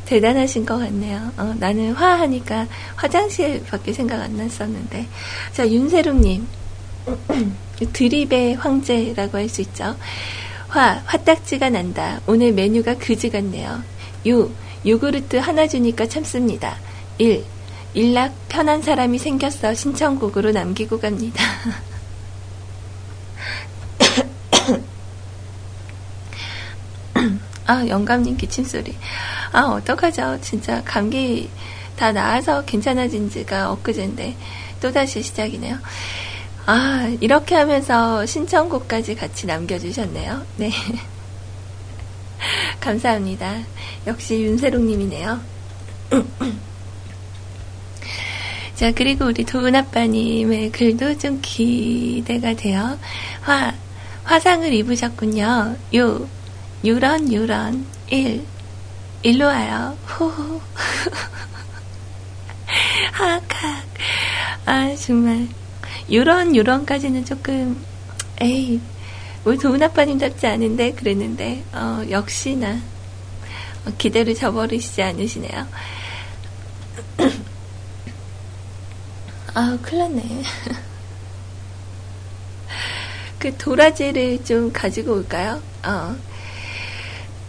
[0.07, 1.33] 대단하신 것 같네요.
[1.37, 5.07] 어, 나는 화하니까 화장실밖에 생각 안 났었는데.
[5.53, 6.47] 자, 윤세롱님.
[7.93, 9.97] 드립의 황제라고 할 수 있죠.
[10.69, 12.21] 화, 화딱지가 난다.
[12.27, 13.83] 오늘 메뉴가 그지 같네요.
[14.27, 14.51] 유,
[14.87, 16.77] 요구르트 하나 주니까 참습니다.
[17.19, 17.45] 1.
[17.95, 21.43] 일락 편한 사람이 생겼어 신청곡으로 남기고 갑니다.
[27.66, 28.94] 아, 영감님 기침소리.
[29.53, 30.38] 아, 어떡하죠.
[30.42, 31.48] 진짜 감기
[31.96, 34.37] 다 나아서 괜찮아진 지가 엊그젠데
[34.83, 35.79] 또다시 시작이네요.
[36.66, 40.42] 아, 이렇게 하면서 신청곡까지 같이 남겨주셨네요.
[40.57, 40.72] 네.
[42.81, 43.59] 감사합니다.
[44.07, 45.40] 역시 윤세롱님이네요.
[48.74, 52.98] 자, 그리고 우리 도은아빠님의 글도 좀 기대가 돼요.
[53.42, 53.72] 화,
[54.24, 55.77] 화상을 입으셨군요.
[55.96, 56.29] 요,
[56.85, 58.44] 유런 유런 일
[59.23, 60.61] 일로 와요 호호
[63.11, 63.85] 하악하악
[64.92, 65.49] 아 정말
[66.11, 67.83] 유런 유런까지는 조금
[68.38, 68.83] 에이
[69.47, 72.81] 우리 도훈 아빠님답지 않은데 그랬는데 어, 역시나
[73.99, 75.66] 기대를 저버리시지 않으시네요.
[79.55, 80.42] 아, 큰일 났네.
[83.38, 85.61] 그 도라지를 좀 가지고 올까요?
[85.85, 86.16] 어.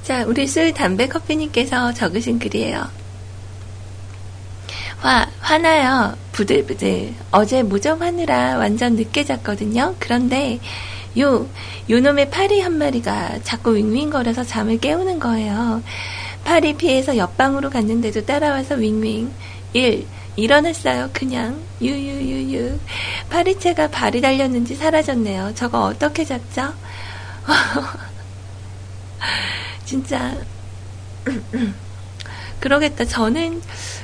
[0.06, 2.86] 자, 우리 술 담배 커피님께서 적으신 글이에요.
[5.00, 6.16] 화, 화나요.
[6.32, 7.16] 부들부들.
[7.32, 9.96] 어제 모정하느라 완전 늦게 잤거든요.
[9.98, 10.60] 그런데
[11.18, 11.48] 요,
[11.90, 15.82] 요놈의 파리 한 마리가 자꾸 윙윙거려서 잠을 깨우는 거예요.
[16.44, 19.32] 파리 피해서 옆방으로 갔는데도 따라와서 윙윙.
[19.74, 20.06] 1.
[20.36, 21.60] 일어났어요, 그냥.
[21.82, 22.78] 유유유유.
[23.32, 25.54] 파리채가 발이 달렸는지 사라졌네요.
[25.56, 26.72] 저거 어떻게 잡죠?
[29.86, 30.36] 진짜
[32.60, 33.06] 그러겠다.
[33.06, 33.62] 저는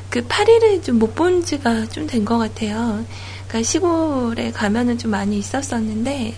[0.10, 3.04] 그 파리를 좀 못 본 지가 좀 된 것 같아요.
[3.48, 6.36] 그러니까 시골에 가면은 좀 많이 있었었는데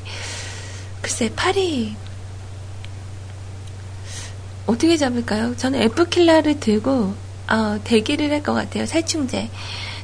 [1.01, 1.95] 글쎄 파리
[4.65, 5.55] 어떻게 잡을까요?
[5.57, 7.13] 저는 에프킬라를 들고
[7.51, 8.85] 어, 대기를 할 것 같아요.
[8.85, 9.49] 살충제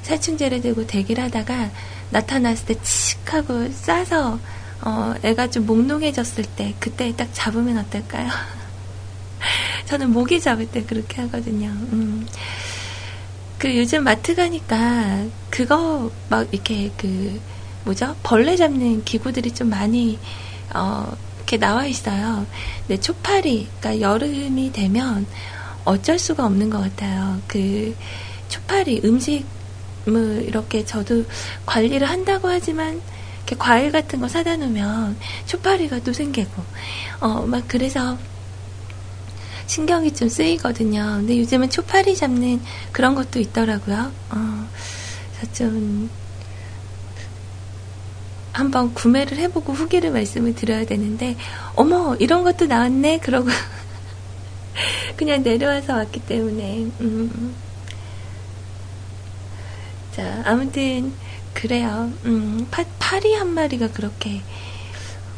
[0.04, 1.70] 살충제를 들고 대기를 하다가
[2.10, 4.40] 나타났을 때 칙하고 싸서
[4.82, 8.30] 어, 애가 좀 몽롱해졌을 때 그때 딱 잡으면 어떨까요?
[9.86, 11.68] 저는 모기 잡을 때 그렇게 하거든요.
[11.70, 12.26] 음.
[13.58, 17.40] 그 요즘 마트 가니까 그거 막 이렇게 그
[17.86, 18.16] 뭐죠?
[18.24, 20.18] 벌레 잡는 기구들이 좀 많이
[20.74, 22.46] 어 이렇게 나와 있어요.
[22.88, 25.26] 근데 초파리, 그러니까 여름이 되면
[25.84, 27.42] 어쩔 수가 없는 것 같아요.
[27.48, 27.96] 그
[28.48, 29.46] 초파리 음식
[30.06, 31.26] 뭐 이렇게 저도
[31.66, 33.02] 관리를 한다고 하지만
[33.40, 36.64] 이렇게 과일 같은 거 사다 놓으면 초파리가 또 생기고
[37.20, 38.18] 어막 그래서
[39.70, 41.06] 신경이 좀 쓰이거든요.
[41.20, 42.60] 근데 요즘은 초파리 잡는
[42.92, 44.12] 그런 것도 있더라고요.
[44.32, 44.68] 어,
[45.38, 46.10] 그래서 좀
[48.52, 51.38] 한번 구매를 해보고 후기를 말씀을 드려야 되는데
[51.76, 53.50] 어머 이런 것도 나왔네 그러고
[55.16, 57.56] 그냥 내려와서 왔기 때문에 음, 음.
[60.16, 61.14] 자 아무튼
[61.54, 62.12] 그래요.
[62.26, 64.42] 음, 파, 파리 한 마리가 그렇게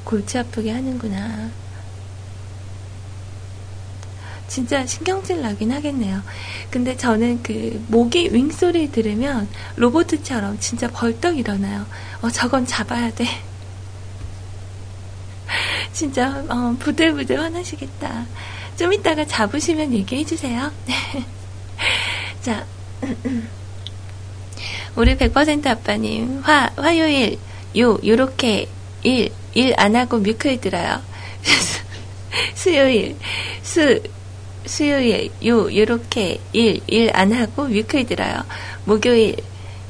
[0.05, 1.49] 골치 아프게 하는구나.
[4.51, 6.21] 진짜 신경질 나긴 하겠네요.
[6.69, 11.85] 근데 저는 그 모기 윙소리 들으면 로봇처럼 진짜 벌떡 일어나요.
[12.21, 13.25] 어, 저건 잡아야 돼.
[15.93, 18.25] 진짜 어, 부들부들 화나시겠다.
[18.75, 20.69] 좀 이따가 잡으시면 얘기해 주세요.
[22.43, 22.65] 자,
[24.97, 27.39] 우리 100% 아빠님 화 화요일
[27.79, 28.67] 요 요렇게
[29.05, 31.01] 일 일 안 하고 뮤클 들어요.
[32.53, 33.15] 수요일
[33.63, 34.01] 수
[34.65, 38.43] 수요일 요 요렇게 일 일 안 하고 위클 들어요.
[38.85, 39.37] 목요일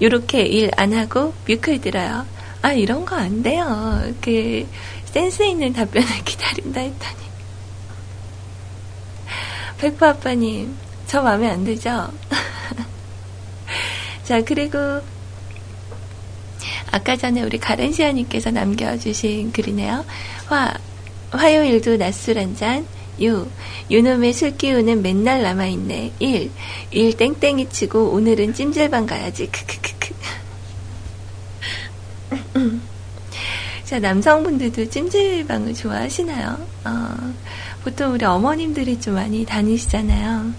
[0.01, 2.25] 요렇게 일 안 하고 위클 들어요.
[2.61, 3.99] 아 이런 거 안 돼요.
[4.21, 4.65] 그
[5.05, 7.15] 센스 있는 답변을 기다린다 했더니
[9.79, 10.75] 백호 아빠님
[11.07, 12.09] 저 마음에 안 들죠?
[14.23, 14.77] 자 그리고
[16.91, 20.05] 아까 전에 우리 가렌시아님께서 남겨주신 글이네요.
[20.47, 20.73] 화
[21.31, 22.85] 화요일도 낮술 한 잔.
[23.21, 23.47] 유,
[23.91, 26.13] 요놈의 술기운은 맨날 남아있네.
[26.17, 26.51] 1.
[26.91, 29.47] 일 땡땡이 치고 오늘은 찜질방 가야지.
[29.51, 30.15] 크크크크.
[33.85, 36.65] 자, 남성분들도 찜질방을 좋아하시나요?
[36.85, 37.33] 어,
[37.83, 40.51] 보통 우리 어머님들이 좀 많이 다니시잖아요.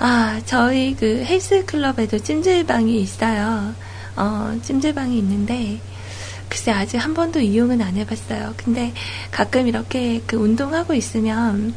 [0.00, 3.72] 아, 저희 그 헬스클럽에도 찜질방이 있어요.
[4.16, 5.80] 어, 찜질방이 있는데,
[6.48, 8.54] 글쎄 아직 한 번도 이용은 안 해봤어요.
[8.56, 8.92] 근데
[9.30, 11.74] 가끔 이렇게 그 운동하고 있으면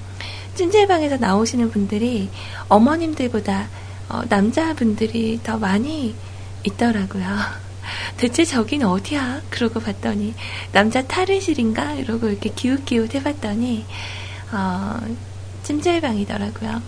[0.55, 2.29] 찜질방에서 나오시는 분들이
[2.67, 3.67] 어머님들보다
[4.09, 6.15] 어, 남자분들이 더 많이
[6.63, 7.25] 있더라고요.
[8.17, 9.41] 대체 저긴 어디야?
[9.49, 10.33] 그러고 봤더니
[10.71, 11.93] 남자 탈의실인가?
[11.93, 13.85] 이러고 이렇게 기웃기웃 해봤더니
[14.53, 14.99] 어,
[15.63, 16.81] 찜질방이더라고요.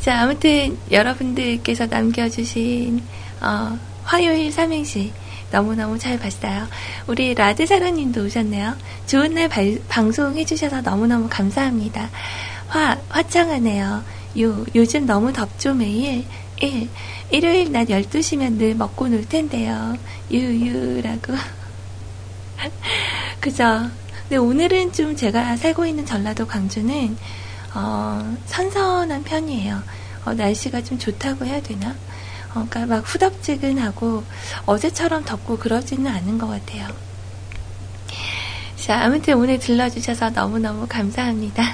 [0.00, 3.02] 자 아무튼 여러분들께서 남겨주신
[3.40, 5.12] 어, 화요일 삼행시
[5.54, 6.66] 너무너무 잘 봤어요.
[7.06, 8.74] 우리 라드사랑님도 오셨네요.
[9.06, 12.10] 좋은 날 발, 방송해주셔서 너무너무 감사합니다.
[12.68, 14.02] 화, 화창하네요.
[14.40, 16.24] 요, 요즘 너무 덥죠, 매일?
[16.60, 16.88] 1.
[17.30, 19.96] 일요일 낮 12시면 늘 먹고 놀 텐데요.
[20.30, 21.34] 유유라고.
[23.38, 23.82] 그죠?
[24.22, 27.16] 근데 오늘은 좀 제가 살고 있는 전라도 광주는,
[27.74, 29.80] 어, 선선한 편이에요.
[30.24, 31.94] 어, 날씨가 좀 좋다고 해야 되나?
[32.54, 34.22] 어, 그러니까 막 후덥지근하고
[34.66, 36.86] 어제처럼 덥고 그러지는 않은 것 같아요.
[38.76, 41.64] 자, 아무튼 오늘 들러주셔서 너무너무 감사합니다.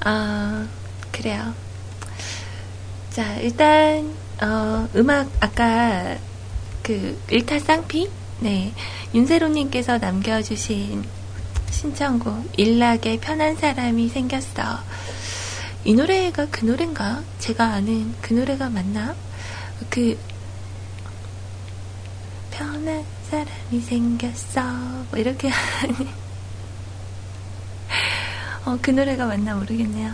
[0.06, 0.66] 어,
[1.12, 1.52] 그래요.
[3.10, 4.10] 자, 일단,
[4.42, 6.16] 어, 음악, 아까
[6.82, 8.08] 그, 일타 쌍피?
[8.40, 8.72] 네.
[9.14, 11.04] 윤세로님께서 남겨주신
[11.70, 14.78] 신청곡, 일락의 편한 사람이 생겼어.
[15.86, 17.22] 이 노래가 그 노래인가?
[17.40, 19.14] 제가 아는 그 노래가 맞나?
[19.90, 20.18] 그
[22.50, 24.62] 편한 사람이 생겼어
[25.10, 25.94] 뭐 이렇게 하니
[28.64, 30.10] 어, 그 노래가 맞나 모르겠네요.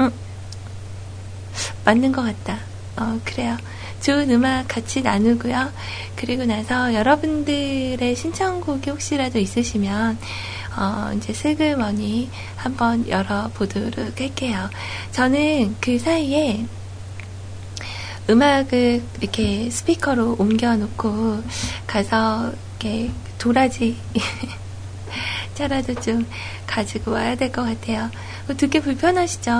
[0.00, 0.10] 응.
[1.84, 2.58] 맞는 것 같다.
[2.96, 3.56] 어, 그래요.
[4.00, 5.72] 좋은 음악 같이 나누고요.
[6.16, 10.18] 그리고 나서 여러분들의 신청곡이 혹시라도 있으시면
[10.76, 14.68] 어, 이제 슬을 머니 한번 열어보도록 할게요.
[15.10, 16.64] 저는 그 사이에
[18.28, 21.42] 음악을 이렇게 스피커로 옮겨놓고
[21.86, 23.96] 가서 이렇게 도라지
[25.54, 26.26] 자라도 좀
[26.66, 28.10] 가지고 와야 될 것 같아요.
[28.50, 29.50] 어, 듣기 불편하시죠?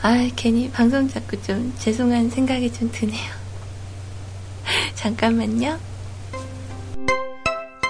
[0.00, 3.32] 아, 괜히 방송 자꾸 좀 죄송한 생각이 좀 드네요.
[4.94, 5.78] 잠깐만요.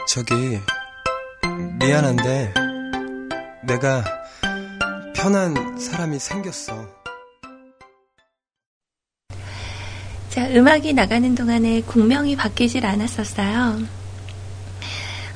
[0.09, 0.33] 저기,
[1.79, 2.55] 미안한데,
[3.67, 4.03] 내가
[5.15, 6.83] 편한 사람이 생겼어.
[10.31, 13.83] 자, 음악이 나가는 동안에 국명이 바뀌질 않았었어요.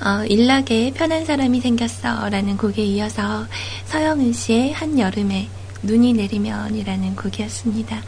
[0.06, 3.46] 어, 일락에 편한 사람이 생겼어 라는 곡에 이어서
[3.84, 5.50] 서영은 씨의 한여름에
[5.82, 8.00] 눈이 내리면 이라는 곡이었습니다.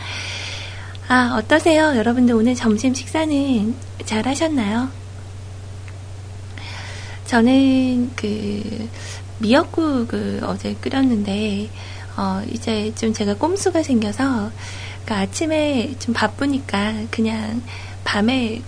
[1.09, 1.95] 아, 어떠세요?
[1.95, 3.75] 여러분들 오늘 점심 식사는
[4.07, 5.04] 잘 하셨나요?
[7.35, 8.89] 저는 그
[9.41, 11.68] 미역국을 그 어제 끓였는데
[12.16, 14.53] 어 이제 좀 제가 꼼수가 생겨서
[15.05, 17.61] 그러니까 아침에 좀 바쁘니까 그냥
[18.05, 18.62] 밤에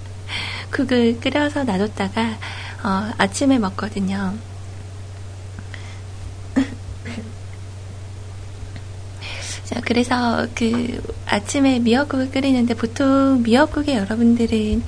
[0.72, 2.38] 국을 끓여서 놔뒀다가
[2.82, 4.32] 어 아침에 먹거든요.
[9.84, 14.82] 그래서 그 아침에 미역국을 끓이는데 보통 미역국에 여러분들은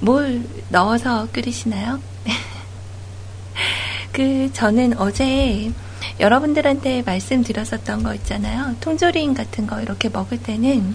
[0.00, 1.98] 뭘 넣어서 끓이시나요?
[4.12, 5.72] 그, 저는 어제
[6.20, 8.76] 여러분들한테 말씀드렸었던 거 있잖아요.
[8.80, 10.94] 통조림 같은 거 이렇게 먹을 때는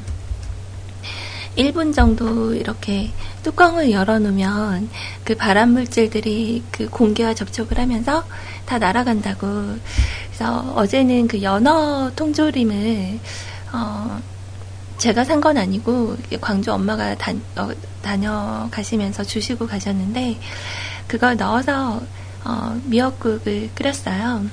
[1.58, 3.12] 1분 정도 이렇게
[3.44, 4.90] 뚜껑을 열어놓으면
[5.26, 8.26] 그 발암 물질들이 그 공기와 접촉을 하면서
[8.66, 9.78] 다 날아간다고.
[10.28, 13.20] 그래서 어제는 그 연어 통조림을,
[13.74, 14.20] 어,
[15.00, 17.70] 제가 산 건 아니고 광주 엄마가 다, 어,
[18.02, 20.38] 다녀가시면서 주시고 가셨는데
[21.08, 22.02] 그걸 넣어서
[22.44, 24.46] 어, 미역국을 끓였어요.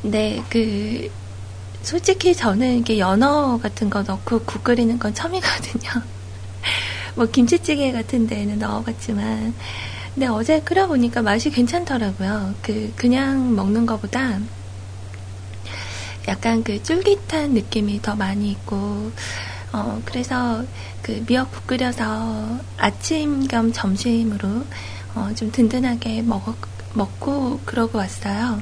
[0.00, 1.10] 근데 그
[1.82, 5.90] 솔직히 저는 이게 연어 같은 거 넣고 국 끓이는 건 처음이거든요.
[7.16, 9.52] 뭐 김치찌개 같은 데는 넣어봤지만
[10.14, 12.54] 근데 어제 끓여보니까 맛이 괜찮더라고요.
[12.62, 14.38] 그 그냥 먹는 거보다
[16.28, 19.10] 약간 그 쫄깃한 느낌이 더 많이 있고,
[19.72, 20.62] 어, 그래서
[21.02, 24.64] 그 미역국 끓여서 아침 겸 점심으로
[25.14, 26.42] 어, 좀 든든하게 먹
[26.94, 28.60] 먹고 그러고 왔어요.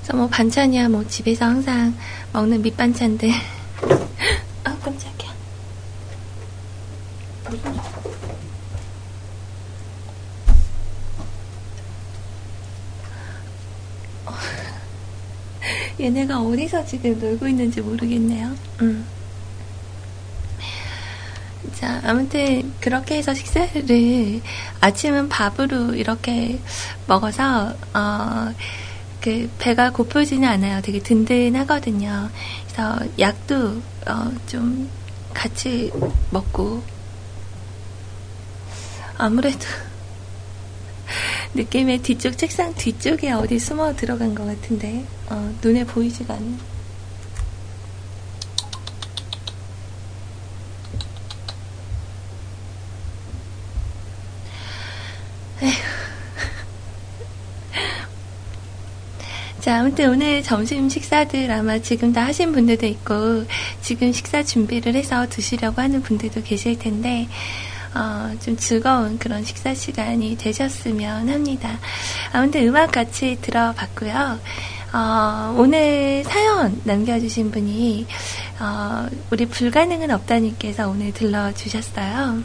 [0.00, 1.94] 그래서 뭐 반찬이야 뭐 집에서 항상
[2.32, 3.30] 먹는 밑반찬들.
[4.64, 5.34] 아, 깜짝이야.
[15.98, 18.54] 얘네가 어디서 지금 놀고 있는지 모르겠네요.
[18.82, 19.06] 음.
[21.74, 24.40] 자, 아무튼 그렇게 해서 식사를
[24.80, 26.60] 아침은 밥으로 이렇게
[27.06, 28.54] 먹어서 어,
[29.20, 30.80] 그 배가 고프지는 않아요.
[30.82, 32.30] 되게 든든하거든요.
[32.66, 34.88] 그래서 약도 어, 좀
[35.34, 35.90] 같이
[36.30, 36.82] 먹고
[39.18, 39.60] 아무래도
[41.54, 46.56] 느낌의 뒤쪽 책상 뒤쪽에 어디 숨어 들어간 것 같은데 어, 눈에 보이지가 않네.
[59.60, 63.46] 자, 아무튼 오늘 점심 식사들 아마 지금 다 하신 분들도 있고,
[63.80, 67.26] 지금 식사 준비를 해서 드시려고 하는 분들도 계실 텐데,
[67.98, 71.78] 어, 좀 즐거운 그런 식사 시간이 되셨으면 합니다.
[72.30, 74.38] 아무튼 음악 같이 들어봤고요.
[74.92, 78.06] 어, 오늘 사연 남겨주신 분이
[78.60, 82.42] 어, 우리 불가능은 없다님께서 오늘 들러주셨어요.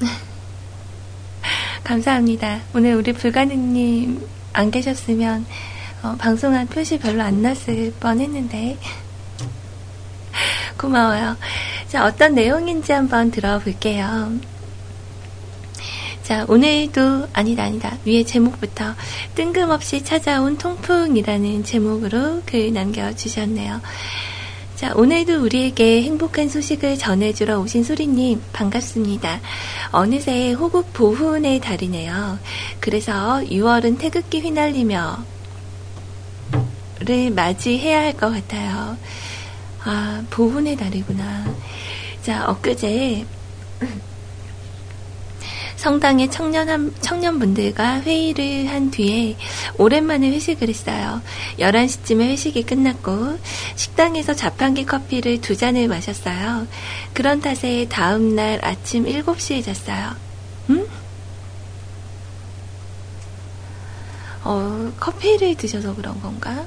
[1.84, 2.58] 감사합니다.
[2.74, 4.20] 오늘 우리 불가능님
[4.52, 5.46] 안 계셨으면
[6.02, 8.76] 어, 방송한 표시 별로 안 났을 뻔했는데
[10.76, 11.36] 고마워요.
[11.88, 14.32] 자, 어떤 내용인지 한번 들어볼게요.
[16.24, 17.96] 자, 오늘도 아니다 아니다.
[18.04, 18.94] 위에 제목부터
[19.36, 23.80] 뜬금없이 찾아온 통풍이라는 제목으로 글 남겨 주셨네요.
[24.74, 29.40] 자, 오늘도 우리에게 행복한 소식을 전해주러 오신 소리님, 반갑습니다.
[29.92, 32.38] 어느새 호국 보훈의 달이네요.
[32.80, 35.18] 그래서 6월은 태극기 휘날리며,
[37.00, 38.96] 를 맞이해야 할 것 같아요.
[39.88, 41.46] 아, 보훈의 달이구나.
[42.20, 43.24] 자, 엊그제
[45.76, 49.36] 성당의 청년 한, 청년분들과 회의를 한 뒤에
[49.78, 51.22] 오랜만에 회식을 했어요.
[51.60, 53.38] 11시쯤에 회식이 끝났고
[53.76, 56.66] 식당에서 자판기 커피를 두 잔을 마셨어요.
[57.12, 60.16] 그런 탓에 다음날 아침 7시에 잤어요.
[60.70, 60.86] 음?
[64.42, 66.66] 어, 커피를 드셔서 그런 건가?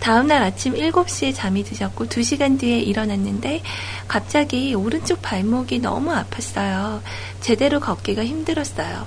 [0.00, 3.62] 다음날 아침 7시에 잠이 드셨고 2시간 뒤에 일어났는데
[4.06, 7.00] 갑자기 오른쪽 발목이 너무 아팠어요.
[7.40, 9.06] 제대로 걷기가 힘들었어요.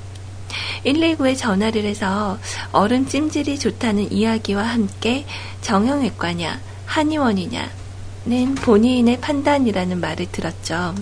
[0.86, 2.40] 119에 전화를 해서
[2.72, 5.26] 얼음 찜질이 좋다는 이야기와 함께
[5.62, 10.96] 정형외과냐, 한의원이냐는 본인의 판단이라는 말을 들었죠.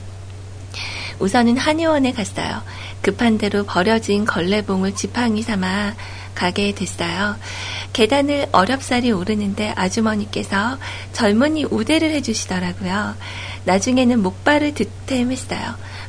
[1.20, 2.62] 우선은 한의원에 갔어요.
[3.02, 5.94] 급한 대로 버려진 걸레봉을 지팡이 삼아
[6.38, 7.36] 가게 됐어요.
[7.94, 10.78] 계단을 어렵사리 오르는데 아주머니께서
[11.12, 13.16] 젊은이 우대를 해주시더라고요.
[13.66, 15.60] 나중에는 목발을 득템했어요.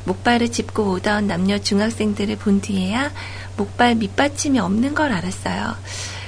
[0.05, 3.11] 목발을 짚고 오던 남녀 중학생들을 본 뒤에야
[3.57, 5.75] 목발 밑받침이 없는 걸 알았어요.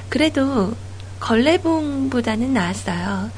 [0.08, 0.72] 그래도
[1.20, 3.30] 걸레봉보다는 나았어요.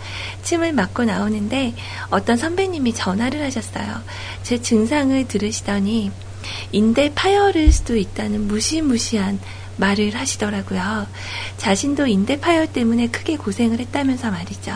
[0.45, 1.75] 침을 맞고 나오는데
[2.11, 4.01] 어떤 선배님이 전화를 하셨어요.
[4.45, 6.13] 제 증상을 들으시더니
[6.71, 9.41] 인대 파열일 수도 있다는 무시무시한
[9.77, 11.07] 말을 하시더라고요.
[11.57, 14.73] 자신도 인대 파열 때문에 크게 고생을 했다면서 말이죠.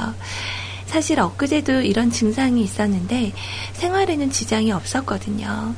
[0.86, 3.32] 사실 엊그제도 이런 증상이 있었는데
[3.74, 5.74] 생활에는 지장이 없었거든요.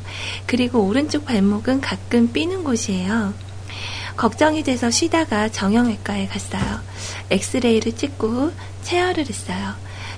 [0.47, 3.33] 그리고 오른쪽 발목은 가끔 삐는 곳이에요.
[4.17, 6.81] 걱정이 돼서 쉬다가 정형외과에 갔어요.
[7.31, 8.53] 엑스레이를 찍고
[8.83, 9.75] 체어를 했어요.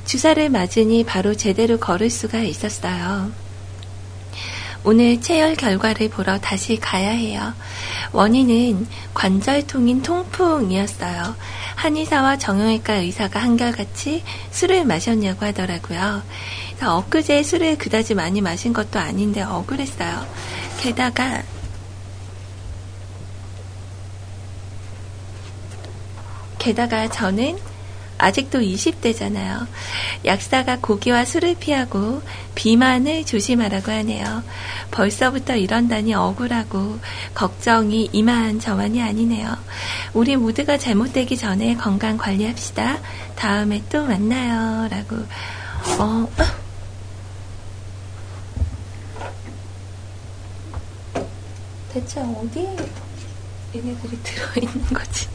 [0.06, 3.30] 주사를 맞으니 바로 제대로 걸을 수가 있었어요.
[4.82, 7.52] 오늘 체열 결과를 보러 다시 가야 해요.
[8.12, 11.34] 원인은 관절통인 통풍이었어요.
[11.74, 16.22] 한의사와 정형외과 의사가 한결같이 술을 마셨냐고 하더라고요.
[16.82, 20.26] 엊그제 술을 그다지 많이 마신 것도 아닌데 억울했어요.
[20.80, 21.42] 게다가
[26.58, 27.58] 게다가 저는
[28.20, 29.66] 아직도 20대잖아요.
[30.26, 32.20] 약사가 고기와 술을 피하고
[32.54, 34.42] 비만을 조심하라고 하네요.
[34.90, 36.98] 벌써부터 이런다니 억울하고
[37.34, 39.56] 걱정이 이만저만이 아니네요.
[40.12, 42.98] 우리 모두가 잘못되기 전에 건강 관리합시다.
[43.36, 44.86] 다음에 또 만나요.
[44.88, 45.16] 라고.
[45.98, 46.28] 어.
[46.28, 46.30] 어?
[51.94, 52.76] 대체 어디에
[53.74, 55.26] 얘네들이 들어있는 거지?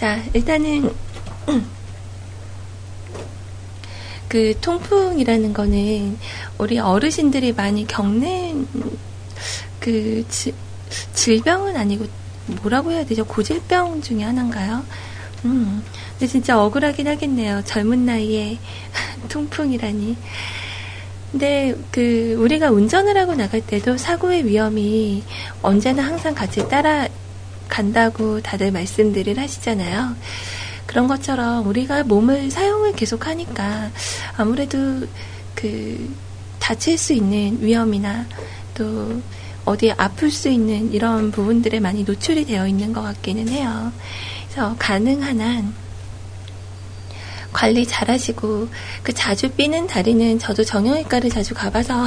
[0.00, 0.90] 자, 일단은
[4.28, 6.16] 그 통풍이라는 거는
[6.56, 8.66] 우리 어르신들이 많이 겪는
[9.78, 10.54] 그 지,
[11.12, 12.06] 질병은 아니고
[12.62, 13.26] 뭐라고 해야 되죠?
[13.26, 14.82] 고질병 중에 하나인가요?
[15.44, 15.82] 음,
[16.12, 17.60] 근데 진짜 억울하긴 하겠네요.
[17.66, 18.56] 젊은 나이에
[19.28, 20.16] 통풍이라니.
[21.32, 25.22] 근데 그 우리가 운전을 하고 나갈 때도 사고의 위험이
[25.60, 27.06] 언제나 항상 같이 따라
[27.70, 30.14] 간다고 다들 말씀들을 하시잖아요.
[30.84, 33.90] 그런 것처럼 우리가 몸을 사용을 계속 하니까
[34.36, 34.76] 아무래도
[35.54, 36.12] 그
[36.58, 38.26] 다칠 수 있는 위험이나
[38.74, 39.22] 또
[39.64, 43.92] 어디에 아플 수 있는 이런 부분들에 많이 노출이 되어 있는 것 같기는 해요.
[44.48, 45.74] 그래서 가능한 한
[47.52, 48.68] 관리 잘 하시고
[49.02, 52.04] 그 자주 삐는 다리는 저도 정형외과를 자주 가봐서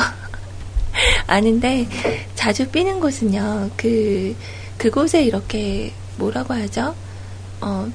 [1.27, 1.87] 아는데
[2.35, 3.69] 자주 삐는 곳은요.
[3.77, 4.35] 그
[4.83, 6.93] 그곳에 이렇게 뭐라고 하죠?
[7.61, 7.87] 어,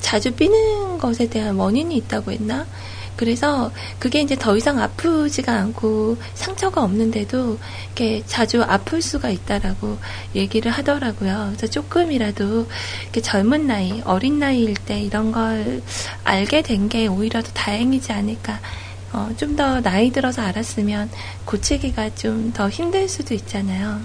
[0.00, 2.66] 자주 삐는 것에 대한 원인이 있다고 했나?
[3.14, 3.70] 그래서
[4.00, 9.96] 그게 이제 더 이상 아프지가 않고 상처가 없는데도 이렇게 자주 아플 수가 있다라고
[10.34, 11.52] 얘기를 하더라고요.
[11.54, 12.66] 그래서 조금이라도
[13.02, 15.80] 이렇게 젊은 나이, 어린 나이일 때 이런 걸
[16.24, 18.58] 알게 된 게 오히려 더 다행이지 않을까.
[19.12, 21.08] 어, 좀 더 나이 들어서 알았으면
[21.44, 24.00] 고치기가 좀 더 힘들 수도 있잖아요.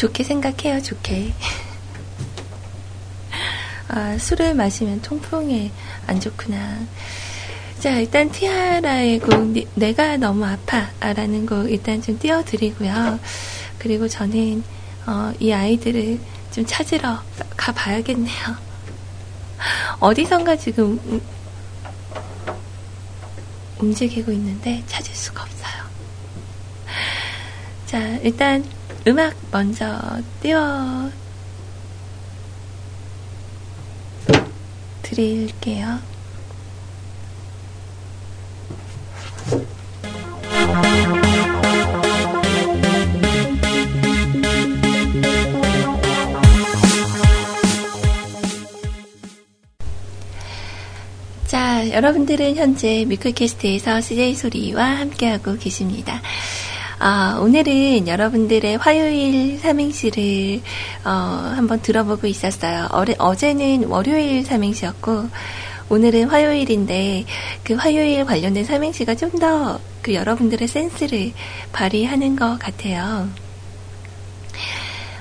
[0.00, 1.30] 좋게 생각해요, 좋게.
[3.88, 5.70] 아, 술을 마시면 통풍에
[6.06, 6.78] 안 좋구나.
[7.80, 10.86] 자, 일단 티아라의 곡, 네, 내가 너무 아파.
[11.00, 13.20] 아, 라는 곡 일단 좀 띄워드리고요.
[13.78, 14.64] 그리고 저는,
[15.06, 16.18] 어, 이 아이들을
[16.50, 17.20] 좀 찾으러
[17.58, 18.56] 가봐야겠네요.
[19.98, 21.20] 어디선가 지금 음,
[22.46, 22.60] 음,
[23.80, 25.90] 움직이고 있는데 찾을 수가 없어요.
[27.84, 28.64] 자, 일단
[29.10, 30.00] 음악 먼저
[30.40, 31.10] 띄워
[35.02, 35.98] 드릴게요.
[51.48, 56.22] 자, 여러분들은 현재 미클캐스트에서 CJ 소리와 함께하고 계십니다.
[57.02, 60.60] 아, 오늘은 여러분들의 화요일 삼행시를
[61.06, 62.88] 어, 한번 들어보고 있었어요.
[62.90, 65.30] 어레, 어제는 월요일 삼행시였고
[65.88, 67.24] 오늘은 화요일인데
[67.64, 71.32] 그 화요일 관련된 삼행시가 좀 더 그 여러분들의 센스를
[71.74, 73.28] 발휘하는 것 같아요.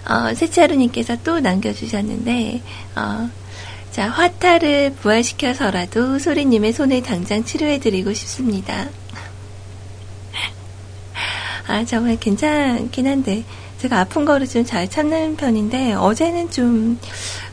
[0.08, 2.62] 어, 세차루님께서 또 남겨주셨는데
[2.96, 3.30] 어,
[3.92, 8.88] 자 화타를 부활시켜서라도 소리님의 손을 당장 치료해드리고 싶습니다.
[11.70, 13.44] 아, 정말 괜찮긴 한데,
[13.78, 16.98] 제가 아픈 거를 좀 잘 참는 편인데, 어제는 좀,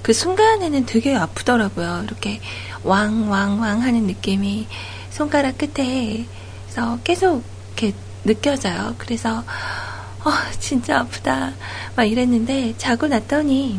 [0.00, 2.00] 그 순간에는 되게 아프더라고요.
[2.04, 2.40] 이렇게
[2.82, 4.66] 왕왕왕 하는 느낌이
[5.10, 7.42] 손가락 끝에서 계속
[7.76, 7.92] 이렇게
[8.24, 8.94] 느껴져요.
[8.96, 9.40] 그래서,
[10.24, 11.52] 어, 진짜 아프다.
[11.94, 13.78] 막 이랬는데, 자고 났더니,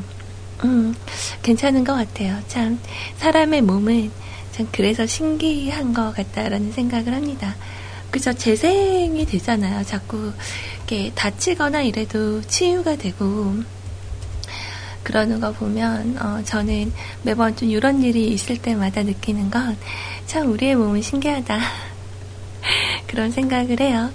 [0.63, 0.93] 음,
[1.41, 2.37] 괜찮은 것 같아요.
[2.47, 2.79] 참,
[3.17, 4.11] 사람의 몸은
[4.51, 7.55] 참 그래서 신기한 것 같다라는 생각을 합니다.
[8.17, 9.83] 그래서 재생이 되잖아요.
[9.83, 10.33] 자꾸
[10.77, 13.53] 이렇게 다치거나 이래도 치유가 되고
[15.03, 16.91] 그러는 거 보면 어, 저는
[17.21, 19.77] 매번 좀 이런 일이 있을 때마다 느끼는 건
[20.25, 21.57] 참 우리의 몸은 신기하다
[23.07, 24.09] 그런 생각을 해요.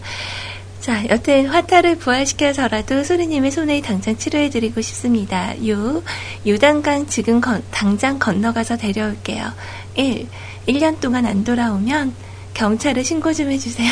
[0.78, 5.54] 자, 여튼 화타를 부활시켜서라도 소리님의 손에 당장 치료해드리고 싶습니다.
[5.66, 6.02] 유,
[6.44, 9.52] 유단강 지금 건, 당장 건너가서 데려올게요.
[9.94, 10.28] 1.
[10.68, 12.12] 1년 동안 안 돌아오면
[12.54, 13.90] 경찰에 신고 좀 해주세요.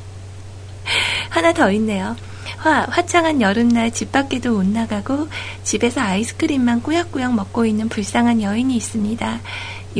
[1.30, 2.16] 하나 더 있네요.
[2.58, 5.28] 화, 화창한 여름날 집 밖에도 못 나가고
[5.64, 9.40] 집에서 아이스크림만 꾸역꾸역 먹고 있는 불쌍한 여인이 있습니다.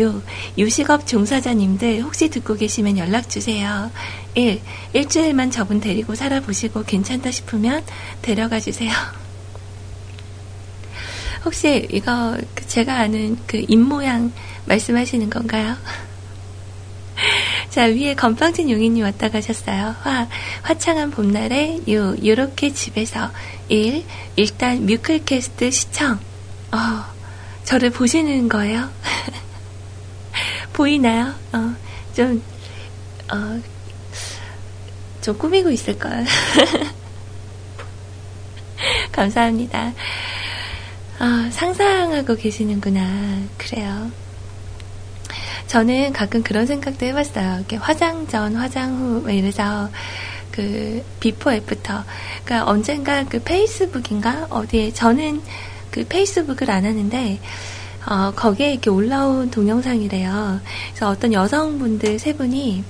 [0.00, 0.22] 요,
[0.58, 3.90] 요식업 종사자님들 혹시 듣고 계시면 연락주세요.
[4.34, 4.60] 1.
[4.92, 7.84] 일주일만 저분 데리고 살아보시고 괜찮다 싶으면
[8.22, 8.92] 데려가 주세요.
[11.44, 14.32] 혹시 이거 그 제가 아는 그 입모양
[14.66, 15.76] 말씀하시는 건가요?
[17.70, 19.94] 자, 위에 건빵진 용인님 왔다 가셨어요.
[20.00, 20.28] 화,
[20.62, 23.30] 화창한 봄날에 유, 요렇게 집에서
[23.68, 24.04] 일,
[24.36, 26.18] 일단 뮤클캐스트 시청.
[26.72, 26.78] 어,
[27.64, 28.90] 저를 보시는 거예요?
[30.72, 31.34] 보이나요?
[31.52, 31.74] 어,
[32.14, 32.42] 좀,
[33.32, 33.60] 어,
[35.20, 36.24] 좀 꾸미고 있을걸.
[39.12, 39.92] 감사합니다.
[41.18, 43.06] 아, 상상하고 계시는구나.
[43.56, 44.10] 그래요.
[45.68, 47.56] 저는 가끔 그런 생각도 해봤어요.
[47.58, 49.90] 이렇게 화장 전, 화장 후, 막 뭐 이래서
[50.50, 52.04] 그 비포 애프터.
[52.44, 55.42] 그니까 언젠가 그 페이스북인가 어디에 저는
[55.90, 57.38] 그 페이스북을 안 하는데
[58.06, 60.60] 어, 거기에 이렇게 올라온 동영상이래요.
[60.90, 62.82] 그래서 어떤 여성분들 세 분이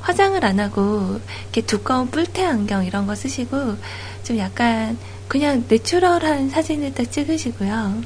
[0.00, 3.76] 화장을 안 하고 이렇게 두꺼운 뿔테 안경 이런 거 쓰시고
[4.24, 8.02] 좀 약간 그냥 내추럴한 사진을 딱 찍으시고요.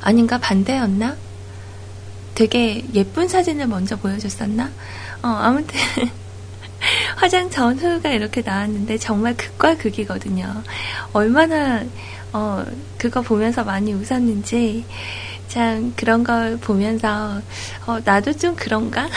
[0.00, 1.16] 아닌가 반대였나?
[2.34, 4.70] 되게 예쁜 사진을 먼저 보여줬었나?
[5.22, 5.78] 어, 아무튼.
[7.16, 10.62] 화장 전후가 이렇게 나왔는데 정말 극과 극이거든요.
[11.12, 11.84] 얼마나
[12.32, 12.64] 어,
[12.98, 14.84] 그거 보면서 많이 웃었는지
[15.48, 17.40] 참 그런 걸 보면서
[17.86, 19.08] 어, 나도 좀 그런가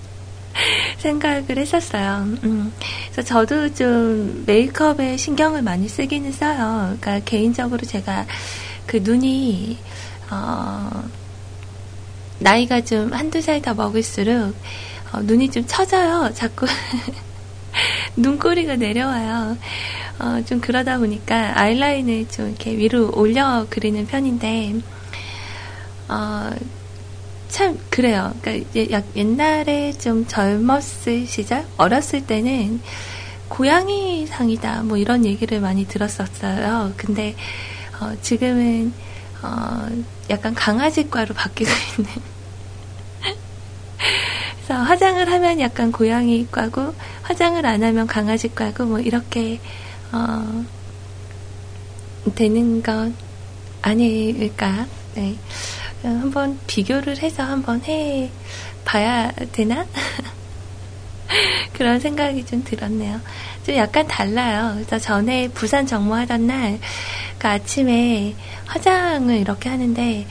[0.98, 2.26] 생각을 했었어요.
[2.44, 2.70] 음,
[3.12, 6.94] 그래서 저도 좀 메이크업에 신경을 많이 쓰기는 써요.
[7.00, 8.26] 그러니까 개인적으로 제가
[8.84, 9.78] 그 눈이
[10.30, 10.90] 어,
[12.38, 14.54] 나이가 좀 한두 살 더 먹을수록
[15.12, 16.30] 어, 눈이 좀 처져요.
[16.34, 16.66] 자꾸
[18.16, 19.56] 눈꼬리가 내려와요.
[20.18, 24.74] 어, 좀 그러다 보니까 아이라인을 좀 이렇게 위로 올려 그리는 편인데
[26.08, 26.50] 어,
[27.48, 28.32] 참 그래요.
[28.42, 28.68] 그러니까
[29.16, 32.80] 옛날에 좀 젊었을 시절, 어렸을 때는
[33.48, 36.92] 고양이 상이다 뭐 이런 얘기를 많이 들었었어요.
[36.96, 37.34] 근데
[38.00, 38.92] 어, 지금은
[39.46, 42.12] 어, 약간 강아지과로 바뀌고 있는.
[44.56, 49.60] 그래서 화장을 하면 약간 고양이과고, 화장을 안 하면 강아지과고, 뭐 이렇게,
[50.12, 50.64] 어,
[52.34, 53.12] 되는 것
[53.82, 54.86] 아닐까.
[55.14, 55.36] 네.
[56.02, 58.30] 한번 비교를 해서 한번 해
[58.84, 59.86] 봐야 되나?
[61.74, 63.20] 그런 생각이 좀 들었네요.
[63.64, 64.72] 좀 약간 달라요.
[64.74, 66.78] 그래서 전에 부산 정모하던 날,
[67.38, 68.34] 그 아침에
[68.66, 70.26] 화장을 이렇게 하는데,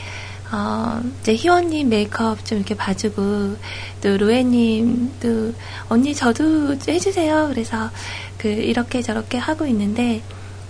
[0.51, 3.57] 어, 이제 희원님 메이크업 좀 이렇게 봐주고,
[4.03, 5.53] 또 로에님도,
[5.89, 7.47] 언니 저도 해주세요.
[7.51, 7.89] 그래서,
[8.37, 10.21] 그, 이렇게 저렇게 하고 있는데,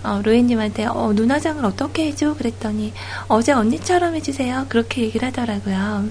[0.02, 2.34] 어, 로에님한테, 어, 눈화장을 어떻게 해줘?
[2.34, 2.92] 그랬더니,
[3.28, 4.66] 어제 언니처럼 해주세요.
[4.68, 6.08] 그렇게 얘기를 하더라고요.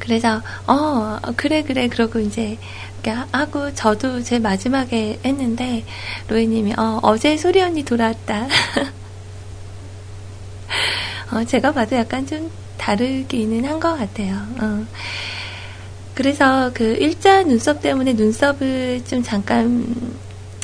[0.00, 2.58] 그래서 어 그래 그래 그러고 이제
[3.32, 5.84] 하고 저도 제 마지막에 했는데
[6.28, 8.46] 로이님이 어, 어제 소리 언니 돌아왔다.
[11.32, 14.34] 어, 제가 봐도 약간 좀 다르기는 한 것 같아요.
[14.60, 14.84] 어.
[16.14, 19.94] 그래서 그 일자 눈썹 때문에 눈썹을 좀 잠깐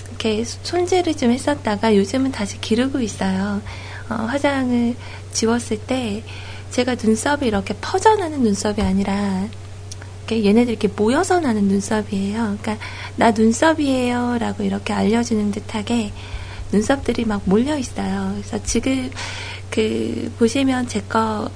[0.09, 3.63] 이렇게 손질을 좀 했었다가 요즘은 다시 기르고 있어요.
[4.11, 4.95] 어, 화장을
[5.33, 6.25] 지웠을 때
[6.71, 9.47] 제가 눈썹이 이렇게 퍼져나는 눈썹이 아니라
[10.31, 12.59] 얘네들 이렇게 모여서 나는 눈썹이에요.
[12.61, 12.77] 그러니까
[13.15, 16.13] 나 눈썹이에요라고 이렇게 알려주는 듯하게
[16.73, 18.33] 눈썹들이 막 몰려 있어요.
[18.39, 19.11] 그래서 지금
[19.71, 21.49] 그 보시면 제 거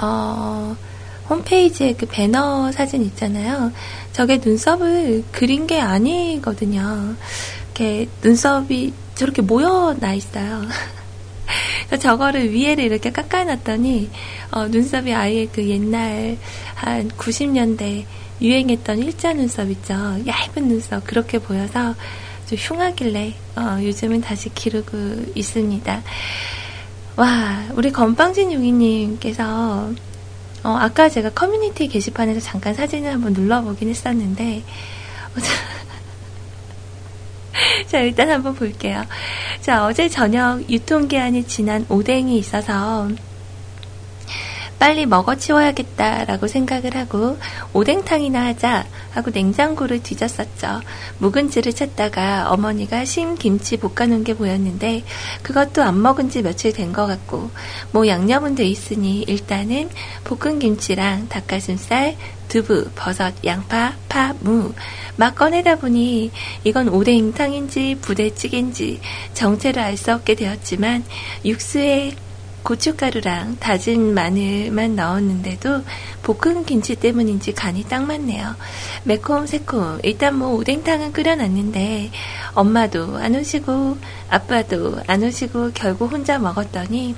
[0.00, 0.76] 어,
[1.28, 3.72] 홈페이지에 그 배너 사진 있잖아요.
[4.12, 7.14] 저게 눈썹을 그린 게 아니거든요.
[7.66, 10.62] 이렇게 눈썹이 저렇게 모여 나 있어요.
[12.00, 14.10] 저거를 위에를 이렇게 깎아놨더니
[14.52, 16.36] 어, 눈썹이 아예 그 옛날
[16.74, 18.04] 한 90년대
[18.40, 19.94] 유행했던 일자 눈썹 있죠.
[20.26, 21.94] 얇은 눈썹 그렇게 보여서
[22.46, 26.02] 좀 흉하길래 어, 요즘은 다시 기르고 있습니다.
[27.16, 29.90] 와 우리 건방진 용이님께서
[30.64, 34.62] 어, 아까 제가 커뮤니티 게시판에서 잠깐 사진을 한번 눌러보긴 했었는데
[37.86, 39.04] 자, 일단 한번 볼게요.
[39.60, 43.08] 자, 어제 저녁 유통기한이 지난 오뎅이 있어서
[44.78, 47.36] 빨리 먹어치워야겠다라고 생각을 하고
[47.72, 50.82] 오뎅탕이나 하자 하고 냉장고를 뒤졌었죠.
[51.18, 55.02] 묵은지를 찾다가 어머니가 심 김치 볶아놓은 게 보였는데
[55.42, 57.50] 그것도 안 먹은 지 며칠 된 것 같고
[57.92, 59.90] 뭐 양념은 돼 있으니 일단은
[60.24, 62.16] 볶은 김치랑 닭가슴살,
[62.48, 64.72] 두부, 버섯, 양파, 파, 무.
[65.16, 66.30] 막 꺼내다 보니
[66.64, 69.00] 이건 오뎅탕인지 부대찌개인지
[69.34, 71.02] 정체를 알 수 없게 되었지만
[71.44, 72.12] 육수에
[72.68, 75.82] 고춧가루랑 다진 마늘만 넣었는데도
[76.22, 78.54] 볶은 김치 때문인지 간이 딱 맞네요.
[79.04, 82.10] 매콤 새콤 일단 뭐우뎅탕은 끓여놨는데
[82.54, 83.96] 엄마도 안 오시고
[84.28, 87.14] 아빠도 안 오시고 결국 혼자 먹었더니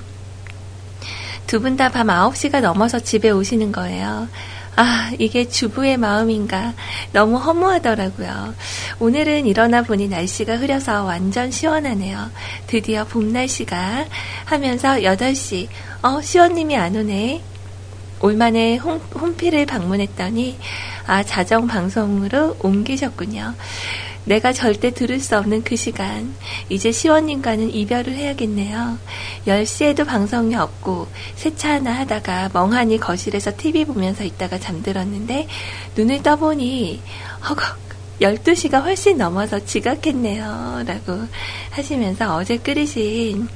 [1.47, 4.29] 두 분 다 밤 9시가 넘어서 집에 오시는 거예요.
[4.77, 6.73] 아, 이게 주부의 마음인가.
[7.11, 8.53] 너무 허무하더라고요.
[8.99, 12.29] 오늘은 일어나 보니 날씨가 흐려서 완전 시원하네요.
[12.67, 14.05] 드디어 봄 날씨가
[14.45, 15.67] 하면서 8시.
[16.03, 17.41] 어, 시원님이 안 오네.
[18.21, 20.57] 올만에 홈, 홈피를 방문했더니,
[21.07, 23.53] 아, 자정 방송으로 옮기셨군요.
[24.25, 26.33] 내가 절대 들을 수 없는 그 시간.
[26.69, 28.97] 이제 시원님과는 이별을 해야겠네요.
[29.47, 35.47] 10시에도 방송이 없고 세차 하나 하다가 멍하니 거실에서 TV 보면서 있다가 잠들었는데
[35.97, 37.01] 눈을 떠보니
[37.49, 37.79] 허걱
[38.21, 40.83] 12시가 훨씬 넘어서 지각했네요.
[40.85, 41.27] 라고
[41.71, 43.47] 하시면서 어제 끓이신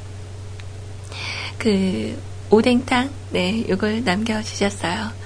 [1.60, 5.25] 그 오뎅탕 네, 이걸 남겨 주셨어요.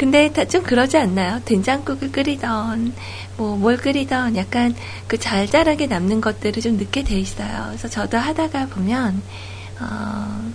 [0.00, 1.42] 근데 좀 그러지 않나요?
[1.44, 2.94] 된장국을 끓이던
[3.36, 4.74] 뭐 뭘 끓이던 약간
[5.06, 7.66] 그 잘잘하게 남는 것들을 좀 늦게 돼 있어요.
[7.68, 9.20] 그래서 저도 하다가 보면
[9.78, 10.52] 어,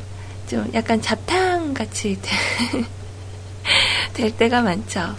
[0.50, 2.18] 좀 약간 잡탕 같이
[4.14, 5.16] 될 때가 많죠.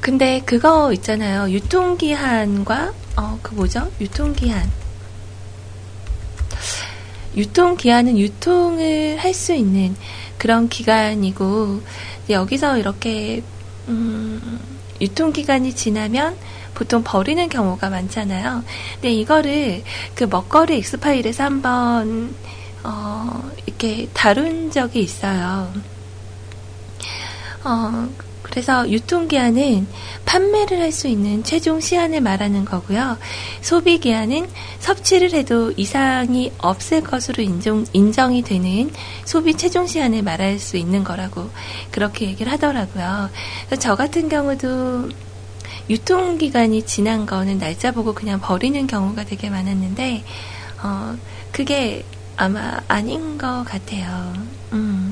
[0.00, 1.50] 근데 그거 있잖아요.
[1.50, 3.90] 유통기한과 어 그 뭐죠?
[4.00, 4.66] 유통기한.
[7.36, 9.94] 유통기한은 유통을 할 수 있는
[10.40, 11.82] 그런 기간이고
[12.30, 13.44] 여기서 이렇게
[13.88, 14.58] 음,
[15.00, 16.34] 유통 기간이 지나면
[16.74, 18.64] 보통 버리는 경우가 많잖아요.
[18.94, 19.82] 근데 이거를
[20.14, 22.34] 그 먹거리 익스파일에서 한번
[22.82, 25.70] 어, 이렇게 다룬 적이 있어요.
[27.62, 28.08] 어,
[28.50, 29.86] 그래서 유통기한은
[30.26, 33.16] 판매를 할 수 있는 최종 시한을 말하는 거고요.
[33.62, 34.48] 소비기한은
[34.80, 38.90] 섭취를 해도 이상이 없을 것으로 인정, 인정이 되는
[39.24, 41.48] 소비 최종 시한을 말할 수 있는 거라고
[41.92, 43.30] 그렇게 얘기를 하더라고요.
[43.78, 45.10] 저 같은 경우도
[45.88, 50.24] 유통기간이 지난 거는 날짜 보고 그냥 버리는 경우가 되게 많았는데,
[50.82, 51.16] 어,
[51.52, 52.04] 그게
[52.36, 54.32] 아마 아닌 것 같아요.
[54.72, 55.09] 음.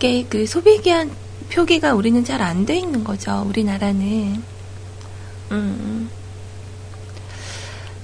[0.00, 1.10] 이게 그 소비 기한
[1.52, 3.44] 표기가 우리는 잘 안 돼 있는 거죠.
[3.46, 4.00] 우리나라는.
[4.02, 4.44] 음,
[5.52, 6.10] 음.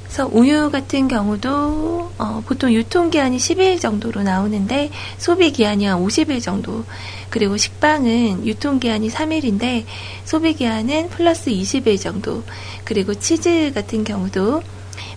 [0.05, 6.85] 그래서 우유 같은 경우도 어, 보통 유통기한이 10일 정도로 나오는데 소비기한이 한 50일 정도
[7.31, 9.85] 그리고 식빵은 유통기한이 3일인데
[10.25, 12.43] 소비기한은 플러스 20일 정도
[12.85, 14.63] 그리고 치즈 같은 경우도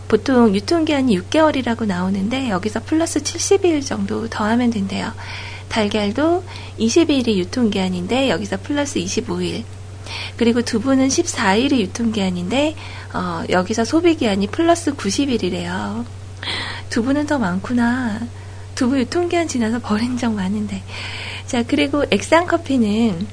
[0.10, 5.12] 보통 유통기한이 6개월이라고 나오는데 여기서 플러스 70일 정도 더하면 된대요.
[5.70, 6.44] 달걀도
[6.80, 9.64] 20일이 유통기한인데 여기서 플러스 25일.
[10.38, 12.76] 그리고 두부는 14일이 유통기한인데
[13.14, 16.04] 어, 여기서 소비기한이 플러스 90일이래요.
[16.90, 18.20] 두부는 더 많구나.
[18.76, 20.82] 두부 유통기한 지나서 버린 적 많은데.
[21.46, 23.28] 자, 그리고 액상 커피는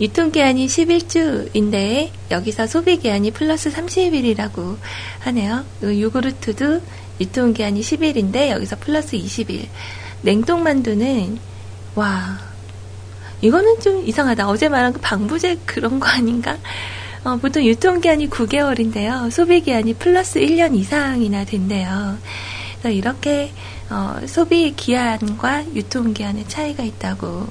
[0.00, 4.76] 유통기한이 11주인데 여기서 소비기한이 플러스 30일이라고
[5.20, 5.64] 하네요.
[5.82, 6.80] 요구르트도
[7.20, 9.62] 유통기한이 10일인데 여기서 플러스 20일.
[10.22, 11.38] 냉동만두는
[11.94, 12.38] 와
[13.40, 14.48] 이거는 좀 이상하다.
[14.48, 16.56] 어제 말한 그 방부제 그런 거 아닌가?
[17.24, 19.30] 어, 보통 유통기한이 9개월인데요.
[19.30, 22.16] 소비기한이 플러스 1년 이상이나 된대요.
[22.80, 23.52] 그래서 이렇게
[23.90, 27.46] 어, 소비기한과 유통기한의 차이가 있다고.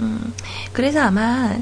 [0.00, 0.32] 음,
[0.72, 1.54] 그래서 아마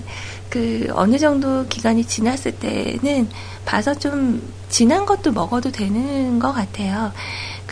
[0.50, 3.28] 그 어느 정도 기간이 지났을 때는
[3.64, 7.12] 봐서 좀 지난 것도 먹어도 되는 것 같아요.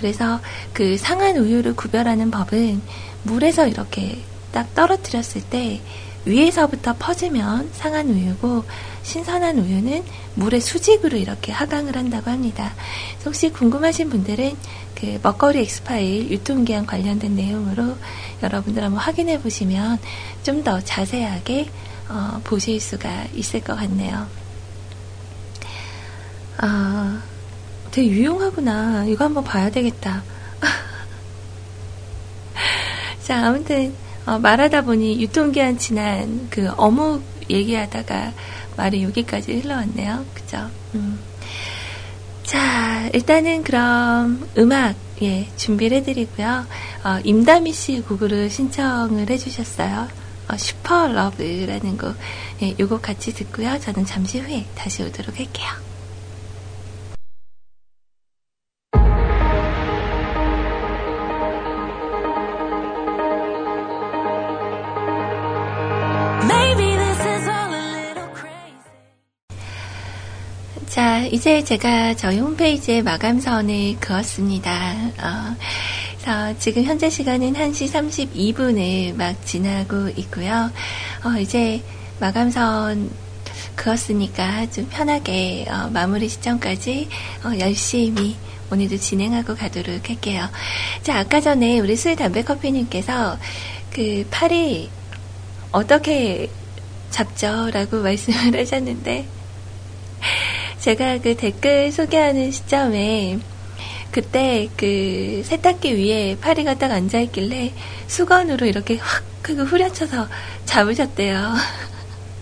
[0.01, 0.41] 그래서
[0.73, 2.81] 그 상한 우유를 구별하는 법은
[3.25, 4.19] 물에서 이렇게
[4.51, 5.83] 딱 떨어뜨렸을 때
[6.25, 8.65] 위에서부터 퍼지면 상한 우유고
[9.03, 10.03] 신선한 우유는
[10.37, 12.73] 물의 수직으로 이렇게 하강을 한다고 합니다.
[13.27, 14.57] 혹시 궁금하신 분들은
[14.95, 17.97] 그 먹거리 엑스파일 유통기한 관련된 내용으로
[18.43, 19.99] 여러분들 한번 확인해 보시면
[20.43, 21.71] 좀 더 자세하게
[22.09, 24.27] 어, 보실 수가 있을 것 같네요.
[26.63, 27.19] 어,
[27.91, 29.05] 되게 유용하구나.
[29.07, 30.23] 이거 한번 봐야 되겠다.
[33.23, 33.95] 자, 아무튼
[34.27, 38.33] 어, 말하다 보니 유통기한 지난 그 어묵 얘기하다가
[38.77, 40.25] 말이 여기까지 흘러왔네요.
[40.35, 40.69] 그죠?
[40.95, 41.19] 음.
[42.45, 46.67] 자, 일단은 그럼 음악 예, 준비를 해드리고요.
[47.05, 50.09] 어, 임다미 씨 곡으로 신청을 해주셨어요.
[50.49, 52.15] 어, 슈퍼 러브라는 곡.
[52.63, 53.79] 예, 요곡 같이 듣고요.
[53.81, 55.71] 저는 잠시 후에 다시 오도록 할게요.
[71.33, 74.95] 이제 제가 저희 홈페이지에 마감선을 그었습니다.
[75.23, 75.55] 어,
[76.17, 77.89] 그래서 지금 현재 시간은 1시
[78.57, 80.69] 32분을 막 지나고 있고요.
[81.25, 81.81] 어, 이제
[82.19, 83.11] 마감선
[83.77, 87.09] 그었으니까 좀 편하게 어, 마무리 시점까지
[87.45, 88.35] 어, 열심히
[88.73, 90.49] 오늘도 진행하고 가도록 할게요.
[91.05, 93.39] 자, 아까 전에 우리 술 담배 커피님께서
[93.93, 94.91] 그 팔이
[95.71, 96.51] 어떻게
[97.11, 97.71] 잡죠?
[97.71, 99.27] 라고 말씀을 하셨는데,
[100.81, 103.39] 제가 그 댓글 소개하는 시점에
[104.11, 107.73] 그때 그 세탁기 위에 파리가 딱 앉아있길래
[108.09, 110.27] 수건으로 이렇게 확 하고 후려쳐서
[110.67, 111.55] 잡으셨대요.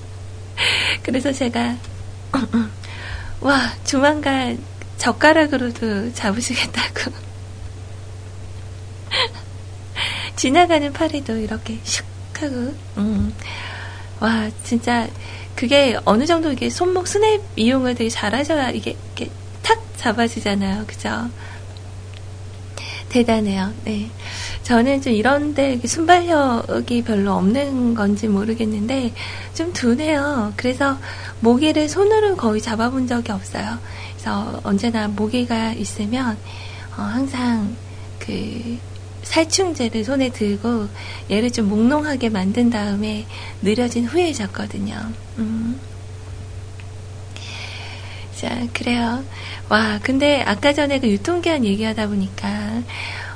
[1.03, 1.77] 그래서 제가
[3.41, 4.59] 와 조만간
[4.99, 7.13] 젓가락으로도 잡으시겠다고
[10.37, 13.35] 지나가는 파리도 이렇게 슉 하고 음.
[14.21, 15.09] 와 진짜
[15.59, 19.29] 그게 어느 정도 이게 손목 스냅 이용을 되게 잘하셔야 이게 이렇게
[19.61, 20.85] 탁 잡아지잖아요.
[20.87, 21.29] 그죠?
[23.09, 23.73] 대단해요.
[23.85, 24.09] 네.
[24.63, 29.13] 저는 좀 이런데 순발력이 별로 없는 건지 모르겠는데
[29.53, 30.53] 좀 둔해요.
[30.57, 30.97] 그래서
[31.41, 33.79] 모기를 손으로 거의 잡아본 적이 없어요.
[34.15, 36.39] 그래서 언제나 모기가 있으면
[36.97, 37.75] 어, 항상
[38.21, 38.79] 그
[39.29, 40.89] 살충제를 손에 들고
[41.31, 43.27] 얘를 좀 몽롱하게 만든 다음에
[43.61, 44.97] 느려진 후에 잤거든요.
[45.39, 45.79] 음.
[48.37, 49.23] 자, 그래요.
[49.69, 52.83] 와, 근데 아까 전에 그 유통기한 얘기하다 보니까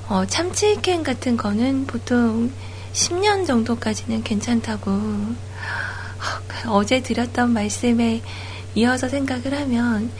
[0.09, 2.51] 어, 참치캔 같은 거는 보통
[2.95, 4.93] 10년 정도까지는 괜찮다고
[6.69, 8.23] 어제 드렸던 말씀에
[8.77, 10.11] 이어서 생각을 하면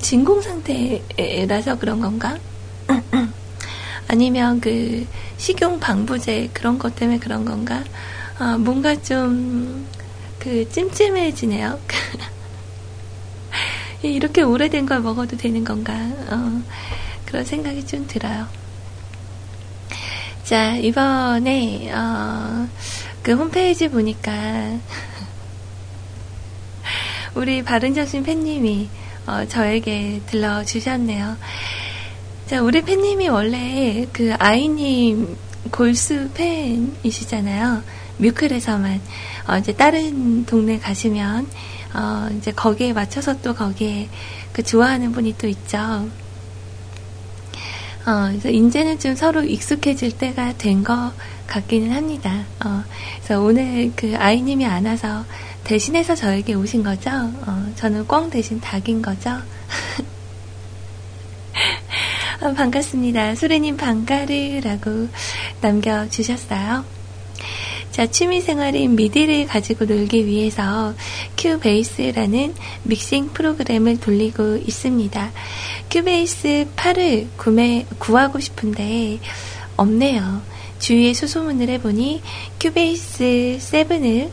[0.00, 2.38] 진공 상태라서 그런 건가?
[4.08, 5.06] 아니면 그
[5.36, 7.84] 식용 방부제 그런 것 때문에 그런 건가?
[8.38, 9.86] 아, 뭔가 좀
[10.38, 11.78] 그 찜찜해지네요.
[14.02, 15.92] 이렇게 오래된 걸 먹어도 되는 건가?
[16.30, 16.62] 어,
[17.26, 18.46] 그런 생각이 좀 들어요.
[20.44, 22.68] 자, 이번에, 어,
[23.24, 24.78] 그 홈페이지 보니까,
[27.34, 28.88] 우리 바른정신 팬님이,
[29.26, 31.36] 어, 저에게 들러주셨네요.
[32.48, 35.36] 자, 우리 팬님이 원래 그 아이님
[35.70, 37.82] 골수 팬이시잖아요.
[38.16, 39.02] 뮤클에서만.
[39.48, 41.46] 어, 이제 다른 동네 가시면,
[41.92, 44.08] 어, 이제 거기에 맞춰서 또 거기에
[44.54, 45.76] 그 좋아하는 분이 또 있죠.
[48.06, 51.12] 어, 그래서 이제는 좀 서로 익숙해질 때가 된 것
[51.48, 52.44] 같기는 합니다.
[52.64, 52.82] 어,
[53.18, 55.26] 그래서 오늘 그 아이님이 안 와서
[55.64, 57.10] 대신해서 저에게 오신 거죠?
[57.46, 59.36] 어, 저는 꽝 대신 닭인 거죠?
[62.40, 63.34] 아, 반갑습니다.
[63.34, 65.08] 소래님 반가르라고
[65.60, 66.84] 남겨주셨어요.
[67.90, 70.94] 자, 취미생활인 미디를 가지고 놀기 위해서
[71.36, 75.32] 큐베이스라는 믹싱 프로그램을 돌리고 있습니다.
[75.90, 79.18] 큐베이스 8을 구매, 구하고 싶은데
[79.76, 80.40] 없네요.
[80.78, 82.22] 주위에 소소문을 해보니
[82.60, 84.30] 큐베이스 7을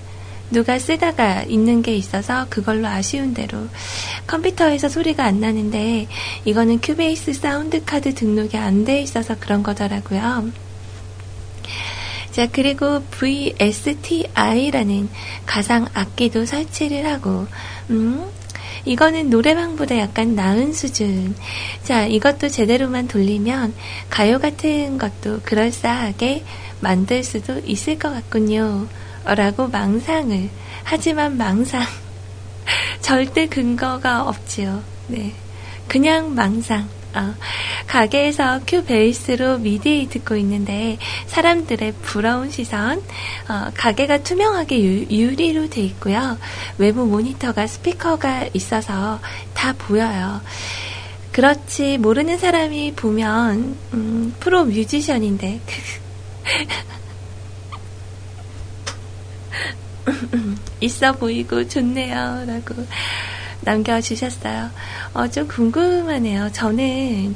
[0.51, 3.57] 누가 쓰다가 있는 게 있어서 그걸로 아쉬운 대로
[4.27, 6.07] 컴퓨터에서 소리가 안 나는데
[6.45, 10.51] 이거는 큐베이스 사운드 카드 등록이 안 돼 있어서 그런 거더라고요.
[12.31, 15.09] 자, 그리고 VSTI라는
[15.45, 17.47] 가상 악기도 설치를 하고,
[17.89, 18.25] 음,
[18.83, 21.35] 이거는 노래방보다 약간 나은 수준.
[21.83, 23.73] 자, 이것도 제대로만 돌리면
[24.09, 26.43] 가요 같은 것도 그럴싸하게
[26.81, 28.87] 만들 수도 있을 것 같군요.
[29.33, 30.49] 라고 망상을.
[30.83, 31.81] 하지만 망상.
[33.01, 34.83] 절대 근거가 없지요.
[35.07, 35.33] 네.
[35.87, 36.87] 그냥 망상.
[37.15, 37.33] 어,
[37.87, 40.97] 가게에서 큐 베이스로 미디 듣고 있는데
[41.27, 42.99] 사람들의 부러운 시선,
[43.47, 46.37] 어, 가게가 투명하게 유, 유리로 돼 있고요.
[46.77, 49.21] 외부 모니터가 스피커가 있어서
[49.53, 50.41] 다 보여요.
[51.31, 55.61] 그렇지 모르는 사람이 보면 음, 프로 뮤지션인데
[60.81, 62.43] 있어 보이고 좋네요.
[62.47, 62.75] 라고
[63.61, 64.69] 남겨주셨어요.
[65.13, 66.51] 어, 좀 궁금하네요.
[66.51, 67.35] 저는,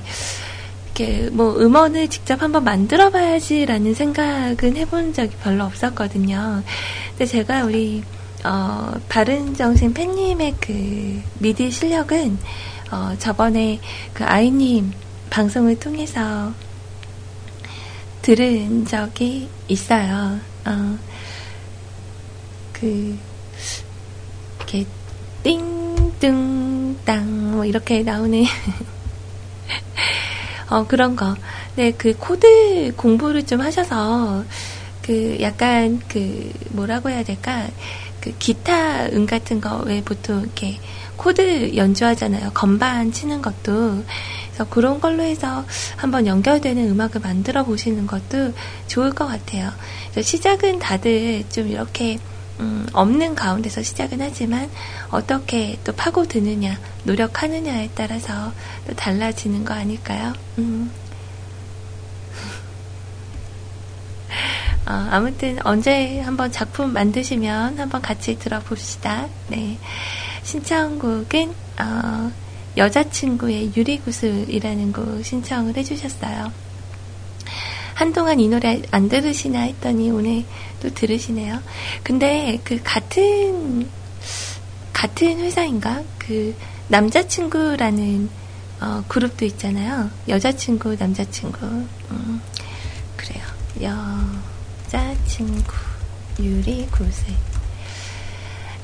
[0.85, 6.61] 이렇게 뭐 음원을 직접 한번 만들어 봐야지라는 생각은 해본 적이 별로 없었거든요.
[7.11, 8.03] 근데 제가 우리,
[8.43, 12.37] 어, 바른정신 팬님의 그 미디 실력은,
[12.91, 13.79] 어, 저번에
[14.13, 14.91] 그 아이님
[15.31, 16.53] 방송을 통해서
[18.21, 20.39] 들은 적이 있어요.
[20.65, 20.97] 어,
[22.79, 23.17] 그,
[24.57, 24.85] 이렇게,
[25.43, 28.45] 띵둥땅, 뭐, 이렇게 나오는,
[30.71, 31.35] 어, 그런 거.
[31.75, 34.45] 네, 그 코드 공부를 좀 하셔서,
[35.01, 37.67] 그, 약간, 그, 뭐라고 해야 될까,
[38.21, 40.79] 그 기타 음 같은 거, 왜 보통 이렇게,
[41.17, 42.51] 코드 연주하잖아요.
[42.53, 44.05] 건반 치는 것도.
[44.47, 45.65] 그래서 그런 걸로 해서
[45.97, 48.53] 한번 연결되는 음악을 만들어 보시는 것도
[48.87, 49.69] 좋을 것 같아요.
[50.11, 52.17] 그래서 시작은 다들 좀 이렇게
[52.59, 54.69] 음, 없는 가운데서 시작은 하지만
[55.09, 58.51] 어떻게 또 파고드느냐, 노력하느냐에 따라서
[58.87, 60.33] 또 달라지는 거 아닐까요?
[60.57, 60.91] 음.
[64.85, 69.27] 어, 아무튼 언제 한번 작품 만드시면 한번 같이 들어봅시다.
[69.47, 69.77] 네.
[70.43, 72.31] 신청곡은 어,
[72.75, 76.51] 여자친구의 유리구슬이라는 곡 신청을 해주셨어요.
[77.93, 80.45] 한동안 이 노래 안 들으시나 했더니 오늘
[80.81, 81.61] 또 들으시네요.
[82.03, 83.87] 근데 그 같은
[84.93, 86.55] 같은 회사인가 그
[86.87, 88.29] 남자친구라는
[88.81, 90.09] 어, 그룹도 있잖아요.
[90.27, 91.65] 여자친구, 남자친구.
[92.11, 92.41] 음,
[93.17, 93.43] 그래요.
[94.85, 95.73] 여자친구
[96.39, 97.25] 유리 구세.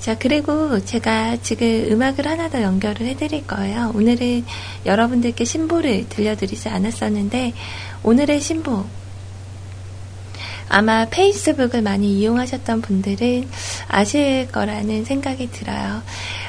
[0.01, 3.91] 자, 그리고 제가 지금 음악을 하나 더 연결을 해드릴 거예요.
[3.95, 4.45] 오늘은
[4.85, 7.53] 여러분들께 신보를 들려드리지 않았었는데,
[8.03, 8.85] 오늘의 신보,
[10.67, 13.47] 아마 페이스북을 많이 이용하셨던 분들은
[13.87, 16.01] 아실 거라는 생각이 들어요.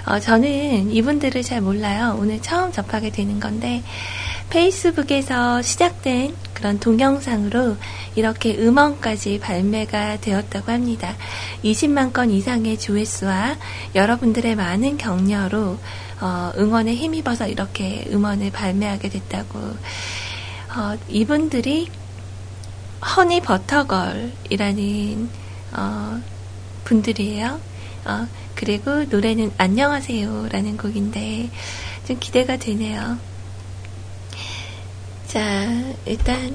[0.06, 2.16] 어, 저는 이분들을 잘 몰라요.
[2.20, 3.82] 오늘 처음 접하게 되는 건데,
[4.50, 7.76] 페이스북에서 시작된 그런 동영상으로
[8.14, 11.14] 이렇게 음원까지 발매가 되었다고 합니다.
[11.64, 13.56] 20만 건 이상의 조회수와
[13.96, 15.78] 여러분들의 많은 격려로
[16.20, 21.88] 어, 응원에 힘입어서 이렇게 음원을 발매하게 됐다고 어, 이분들이
[23.00, 25.28] 허니 버터걸이라는
[25.72, 26.20] 어,
[26.84, 27.60] 분들이에요.
[28.06, 31.50] 어, 그리고 노래는 안녕하세요라는 곡인데
[32.06, 33.18] 좀 기대가 되네요.
[35.26, 35.40] 자,
[36.06, 36.54] 일단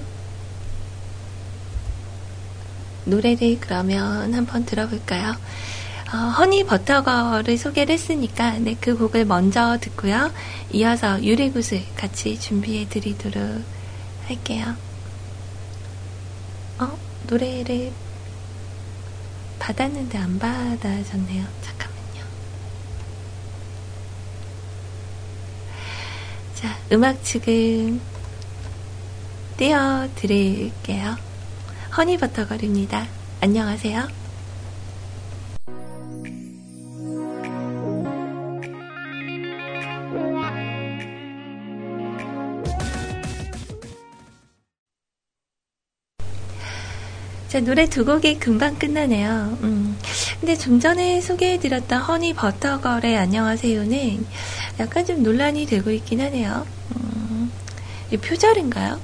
[3.06, 5.34] 노래를 그러면 한번 들어볼까요?
[6.14, 10.32] 어, 허니 버터걸을 소개를 했으니까 네, 그 곡을 먼저 듣고요.
[10.74, 13.64] 이어서 유리구슬 같이 준비해 드리도록
[14.28, 14.76] 할게요.
[16.82, 16.98] 어?
[17.30, 17.92] 노래를
[19.60, 21.46] 받았는데 안 받아졌네요.
[21.62, 22.24] 잠깐만요.
[26.56, 28.02] 자, 음악 지금
[29.58, 31.16] 띄워드릴게요.
[31.96, 33.08] 허니버터걸입니다.
[33.42, 34.21] 안녕하세요.
[47.52, 49.58] 자, 노래 두 곡이 금방 끝나네요.
[49.64, 49.98] 음.
[50.40, 54.26] 근데 좀 전에 소개해드렸던 허니 버터걸의 안녕하세요는
[54.80, 56.66] 약간 좀 논란이 되고 있긴 하네요.
[56.96, 57.52] 음.
[58.22, 59.02] 표절인가요?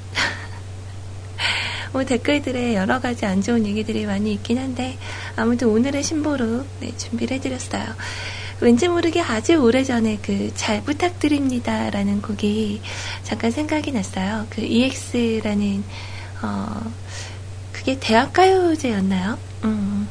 [1.91, 4.97] 뭐 댓글들에 여러 가지 안 좋은 얘기들이 많이 있긴 한데,
[5.35, 7.83] 아무튼 오늘의 신보로 네, 준비를 해드렸어요.
[8.61, 12.79] 왠지 모르게 아주 오래전에 그 잘 부탁드립니다라는 곡이
[13.23, 14.47] 잠깐 생각이 났어요.
[14.49, 15.83] 그 EX라는
[16.43, 16.91] 어,
[17.87, 19.37] 그게 대학가요제였나요?
[19.63, 20.09] 음,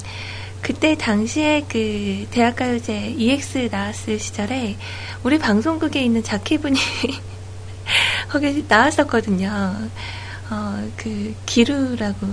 [0.62, 4.78] 그때 당시에 그 대학가요제 EX 나왔을 시절에
[5.22, 6.78] 우리 방송국에 있는 자키분이
[8.32, 9.90] 거기 나왔었거든요.
[10.48, 12.26] 어, 그 기루라고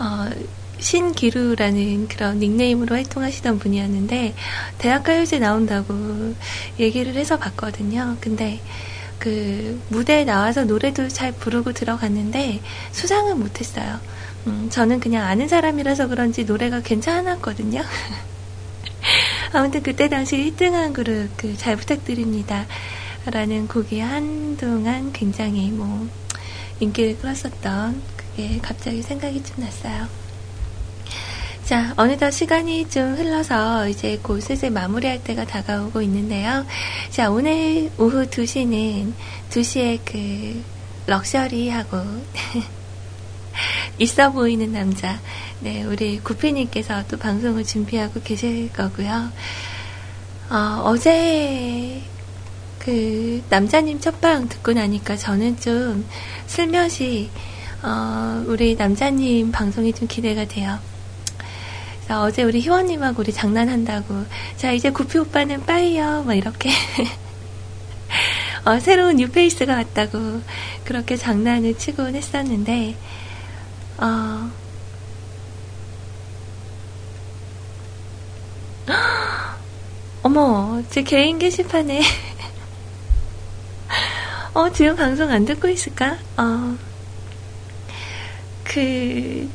[0.00, 0.30] 어,
[0.80, 4.34] 신기루라는 그런 닉네임으로 활동하시던 분이었는데
[4.78, 6.34] 대학가요제 나온다고
[6.80, 8.16] 얘기를 해서 봤거든요.
[8.20, 8.60] 근데
[9.24, 12.60] 그 무대에 나와서 노래도 잘 부르고 들어갔는데
[12.92, 13.98] 수상은 못했어요.
[14.46, 17.80] 음, 저는 그냥 아는 사람이라서 그런지 노래가 괜찮았거든요.
[19.54, 22.66] 아무튼 그때 당시 1등한 그룹 그잘 부탁드립니다.
[23.24, 26.06] 라는 곡이 한동안 굉장히 뭐
[26.80, 30.06] 인기를 끌었었던 그게 갑자기 생각이 좀 났어요.
[31.64, 36.66] 자, 어느덧 시간이 좀 흘러서 이제 곧 슬슬 마무리할 때가 다가오고 있는데요.
[37.08, 39.10] 자, 오늘 오후 2시는
[39.48, 40.62] 2시에 그
[41.06, 41.96] 럭셔리하고
[43.98, 45.18] 있어 보이는 남자.
[45.60, 49.32] 네, 우리 구피님께서 또 방송을 준비하고 계실 거고요.
[50.50, 52.02] 어, 어제
[52.78, 56.04] 그 남자님 첫방 듣고 나니까 저는 좀
[56.46, 57.30] 슬며시
[57.82, 60.78] 어, 우리 남자님 방송이 좀 기대가 돼요.
[62.06, 64.26] 그래서 어제 우리 희원님하고 우리 장난한다고.
[64.56, 66.24] 자, 이제 구피 오빠는 빠이요.
[66.24, 66.68] 막 이렇게.
[68.66, 70.42] 어, 새로운 뉴페이스가 왔다고.
[70.84, 72.96] 그렇게 장난을 치곤 했었는데,
[73.98, 74.50] 어,
[80.22, 82.02] 어머, 제 개인 게시판에.
[84.52, 86.18] 어, 지금 방송 안 듣고 있을까?
[86.36, 86.76] 어,
[88.62, 89.48] 그,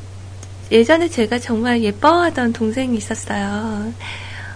[0.72, 3.92] 예전에 제가 정말 예뻐하던 동생이 있었어요.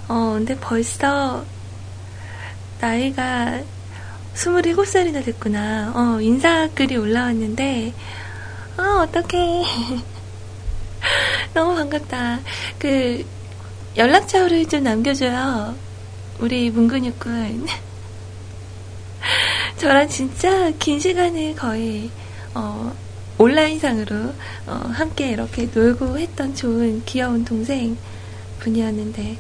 [0.08, 1.44] 어, 근데 벌써
[2.80, 3.60] 나이가
[4.36, 5.92] 27살이나 됐구나.
[5.96, 7.94] 어, 인사글이 올라왔는데,
[8.78, 9.64] 아, 어떡해.
[11.56, 12.42] 너무 반갑다.
[12.78, 13.26] 그,
[13.98, 15.74] 연락처를 좀 남겨줘요.
[16.40, 17.66] 우리 문근육군.
[19.78, 22.12] 저랑 진짜 긴 시간을 거의,
[22.54, 22.94] 어,
[23.38, 24.34] 온라인상으로
[24.68, 27.98] 어, 함께 이렇게 놀고 했던 좋은 귀여운 동생
[28.60, 29.38] 분이었는데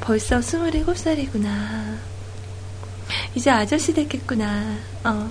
[0.00, 1.96] 벌써 27살이구나.
[3.34, 4.76] 이제 아저씨 됐겠구나.
[5.04, 5.30] 어,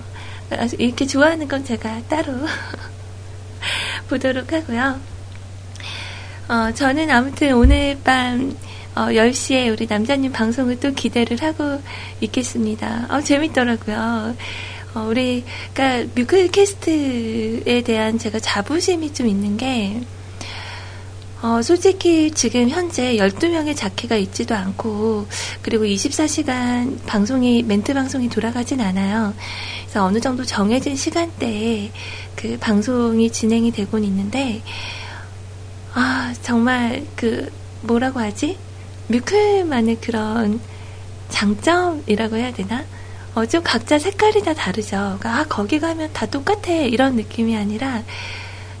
[0.78, 2.32] 이렇게 좋아하는 건 제가 따로
[4.08, 5.00] 보도록 하고요.
[6.48, 8.54] 어, 저는 아무튼 오늘 밤
[8.94, 11.80] 어, 10시에 우리 남자님 방송을 또 기대를 하고
[12.20, 13.06] 있겠습니다.
[13.08, 14.34] 어, 재밌더라고요.
[14.92, 20.00] 어, 우리, 그니까, 뮤클 캐스트에 대한 제가 자부심이 좀 있는 게,
[21.42, 25.28] 어, 솔직히 지금 현재 12명의 자켓가 있지도 않고,
[25.62, 29.32] 그리고 24시간 방송이, 멘트 방송이 돌아가진 않아요.
[29.84, 31.92] 그래서 어느 정도 정해진 시간대에
[32.34, 34.60] 그 방송이 진행이 되곤 있는데,
[35.94, 37.48] 아, 정말 그,
[37.82, 38.58] 뭐라고 하지?
[39.06, 40.60] 뮤클만의 그런
[41.28, 42.84] 장점이라고 해야 되나?
[43.34, 45.16] 어, 좀 각자 색깔이 다 다르죠.
[45.20, 46.72] 그러니까, 아, 거기 가면 다 똑같아.
[46.72, 48.02] 이런 느낌이 아니라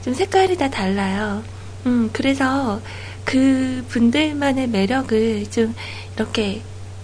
[0.04, 1.42] 좀 색깔이 다 달라요.
[1.86, 2.80] 음, 그래서
[3.24, 5.74] 그 분들만의 매력을 좀
[6.16, 6.62] 이렇게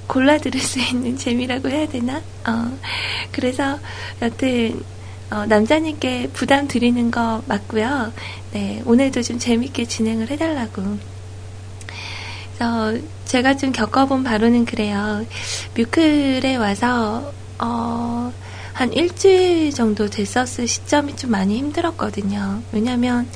[0.09, 2.20] 골라 들을 수 있는 재미라고 해야 되나?
[2.47, 2.78] 어,
[3.30, 3.78] 그래서
[4.22, 4.82] 여튼,
[5.30, 8.12] 어, 남자님께 부담 드리는 거 맞고요.
[8.55, 11.14] 네, 오늘도 좀 재밌게 진행을 해달라고.
[13.27, 15.27] 제가 좀 겪어본 바로는 그래요.
[15.77, 18.33] 뮤클에 와서 어,
[18.73, 22.62] 한 일주일 정도 됐었을 시점이 좀 많이 힘들었거든요.
[22.73, 23.28] 왜냐면,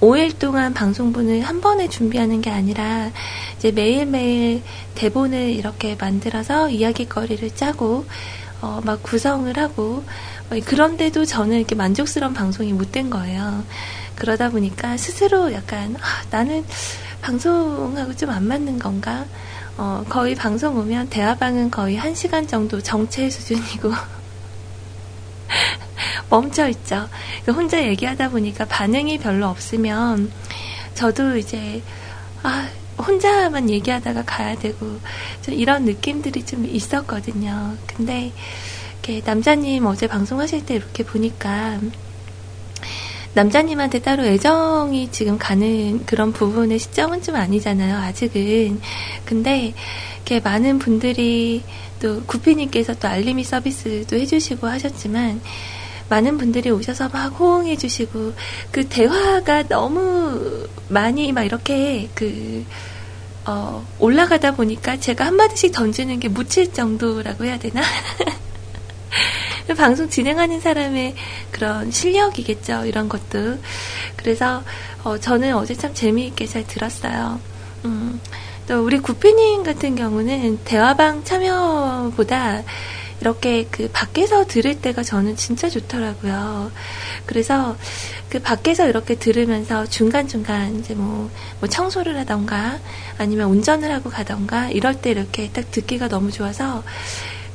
[0.00, 3.12] 5일 동안 방송분을 한 번에 준비하는 게 아니라
[3.56, 4.60] 이제 매일매일
[4.96, 8.04] 대본을 이렇게 만들어서 이야기거리를 짜고
[8.62, 10.02] 어, 막 구성을 하고
[10.50, 13.62] 뭐 그런데도 저는 이렇게 만족스러운 방송이 못 된 거예요.
[14.16, 16.64] 그러다 보니까 스스로 약간 아, 나는
[17.20, 19.24] 방송하고 좀 안 맞는 건가?
[19.78, 23.90] 어, 거의 방송 보면 대화방은 거의 1시간 정도 정체 수준이고
[26.28, 27.08] 멈춰 있죠.
[27.44, 30.30] 그 혼자 얘기하다 보니까 반응이 별로 없으면
[30.94, 31.82] 저도 이제
[32.42, 32.68] 아,
[32.98, 34.98] 혼자만 얘기하다가 가야 되고
[35.40, 37.76] 좀 이런 느낌들이 좀 있었거든요.
[37.86, 38.32] 근데
[39.24, 41.80] 남자님 어제 방송하실 때 이렇게 보니까
[43.34, 47.96] 남자님한테 따로 애정이 지금 가는 그런 부분의 시점은 좀 아니잖아요.
[47.96, 48.80] 아직은.
[49.24, 49.72] 근데
[50.16, 51.62] 이렇게 많은 분들이
[52.00, 55.40] 또 구피님께서 또 알림이 서비스도 해주시고 하셨지만
[56.10, 58.34] 많은 분들이 오셔서 막 호응해주시고
[58.70, 62.66] 그 대화가 너무 많이 막 이렇게 그
[63.46, 67.80] 어, 올라가다 보니까 제가 한마디씩 던지는 게 묻힐 정도라고 해야 되나?
[69.66, 71.14] 그 방송 진행하는 사람의
[71.50, 72.84] 그런 실력이겠죠.
[72.86, 73.58] 이런 것도.
[74.16, 74.62] 그래서
[75.04, 77.38] 어, 저는 어제 참 재미있게 잘 들었어요.
[77.84, 78.20] 음,
[78.68, 82.62] 또 우리 구피님 같은 경우는 대화방 참여보다
[83.20, 86.72] 이렇게 그 밖에서 들을 때가 저는 진짜 좋더라고요.
[87.24, 87.76] 그래서
[88.28, 91.30] 그 밖에서 이렇게 들으면서 중간중간 이제 뭐,
[91.60, 92.80] 뭐 청소를 하던가
[93.18, 96.82] 아니면 운전을 하고 가던가 이럴 때 이렇게 딱 듣기가 너무 좋아서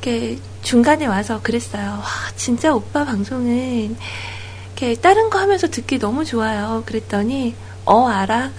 [0.01, 1.83] 이렇게 중간에 와서 그랬어요.
[2.01, 2.03] 와,
[2.35, 3.95] 진짜 오빠 방송은
[4.67, 6.83] 이렇게 다른 거 하면서 듣기 너무 좋아요.
[6.85, 7.53] 그랬더니
[7.85, 8.51] 어 알아.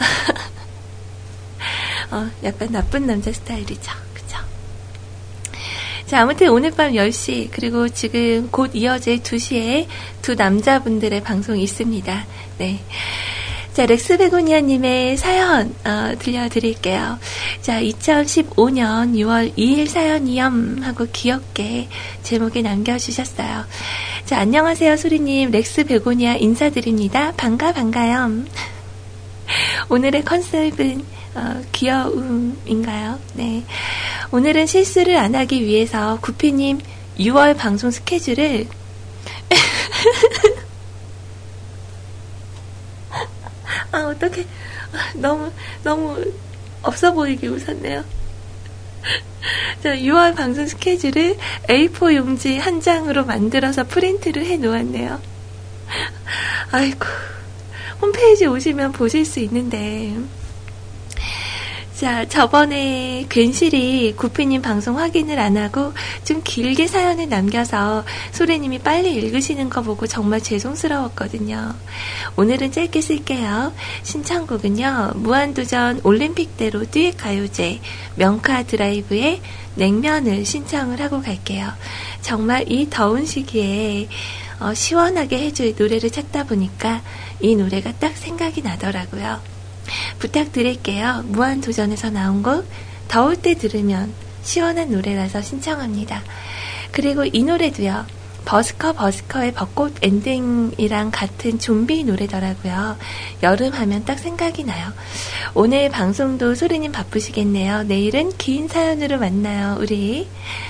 [2.11, 3.93] 어, 약간 나쁜 남자 스타일이죠.
[4.15, 4.39] 그죠?
[6.07, 9.87] 자, 아무튼 오늘 밤 10시, 그리고 지금 곧 이어질 2시에
[10.23, 12.27] 두 남자분들의 방송이 있습니다.
[12.59, 12.81] 네.
[13.73, 17.19] 자, 렉스베고니아님의 사연 어, 들려드릴게요.
[17.63, 21.89] 자, 2015년 6월 2일 사연이염 하고 귀엽게
[22.25, 23.65] 제목에 남겨주셨어요.
[24.25, 25.53] 자, 안녕하세요, 소리님.
[25.53, 27.33] 렉스베고니아 인사드립니다.
[27.37, 28.47] 반가, 반가염
[29.91, 31.05] 오늘의 컨셉은
[31.37, 33.21] 어, 귀여움인가요?
[33.35, 33.65] 네.
[34.33, 36.81] 오늘은 실수를 안 하기 위해서 구피님
[37.21, 38.67] 6월 방송 스케줄을
[44.19, 44.43] 어떻게
[44.93, 45.51] 아, 너무
[45.85, 46.17] 너무
[46.83, 48.05] 없어 보이게 웃었네요.
[49.83, 51.37] 자, 6월 방송 스케줄을
[51.69, 55.21] A4 용지 한 장으로 만들어서 프린트를 해 놓았네요.
[56.73, 56.99] 아이고,
[58.03, 60.15] 홈페이지 오시면 보실 수 있는데,
[61.99, 65.93] 자, 저번에 괜시리 구피님 방송 확인을 안 하고
[66.23, 71.75] 좀 길게 사연을 남겨서 소래님이 빨리 읽으시는 거 보고 정말 죄송스러웠거든요.
[72.37, 73.73] 오늘은 짧게 쓸게요.
[74.05, 77.81] 신청곡은요, 무한도전 올림픽대로 뒤에 가요제,
[78.15, 79.41] 명카 드라이브의
[79.75, 81.69] 냉면을 신청을 하고 갈게요.
[82.21, 84.07] 정말 이 더운 시기에
[84.61, 87.03] 어, 시원하게 해줄 노래를 찾다 보니까
[87.41, 89.58] 이 노래가 딱 생각이 나더라고요.
[90.19, 91.25] 부탁드릴게요.
[91.27, 92.67] 무한도전에서 나온 곡,
[93.09, 94.13] 더울 때 들으면
[94.43, 96.23] 시원한 노래라서 신청합니다.
[96.93, 98.07] 그리고 이 노래도요.
[98.45, 102.97] 버스커 버스커의 벚꽃 엔딩이랑 같은 좀비 노래더라고요.
[103.43, 104.89] 여름 하면 딱 생각이 나요.
[105.53, 107.83] 오늘 방송도 소리님 바쁘시겠네요.
[107.83, 109.77] 내일은 긴 사연으로 만나요.
[109.79, 110.29] 우리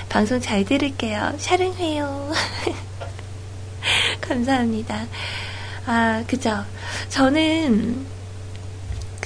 [0.09, 1.35] 방송 잘 들을게요.
[1.37, 2.31] 샤릉해요.
[4.19, 5.05] 감사합니다.
[5.85, 6.65] 아, 그죠.
[7.07, 8.05] 저는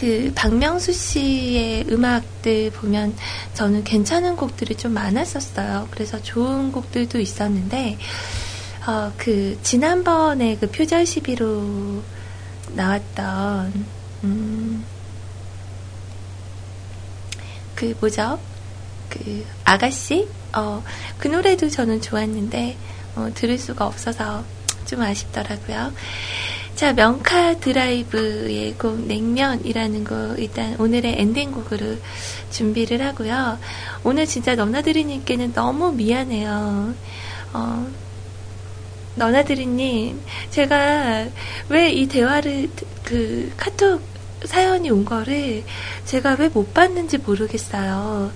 [0.04, 3.16] 그 박명수 씨의 음악들 보면
[3.54, 5.88] 저는 괜찮은 곡들이 좀 많았었어요.
[5.92, 7.98] 그래서 좋은 곡들도 있었는데
[8.86, 12.02] 어, 그 지난번에 그 표절 시비로
[12.76, 13.86] 나왔던
[14.26, 14.84] 음,
[17.74, 18.38] 그 뭐죠?
[19.08, 20.28] 그 아가씨?
[20.54, 20.84] 어,
[21.18, 22.76] 그 노래도 저는 좋았는데
[23.16, 24.44] 어, 들을 수가 없어서
[24.86, 25.94] 좀 아쉽더라고요.
[26.76, 31.98] 자, 명카 드라이브의 곡 냉면이라는 거 일단 오늘의 엔딩곡으로
[32.50, 33.60] 준비를 하고요.
[34.04, 36.96] 오늘 진짜 너나드리님께는 너무 미안해요.
[37.54, 37.88] 어,
[39.16, 40.20] 너나드리님,
[40.50, 41.28] 제가
[41.70, 42.70] 왜 이 대화를
[43.04, 44.02] 그 카톡
[44.44, 45.64] 사연이 온 거를
[46.06, 48.32] 제가 왜 못 봤는지 모르겠어요.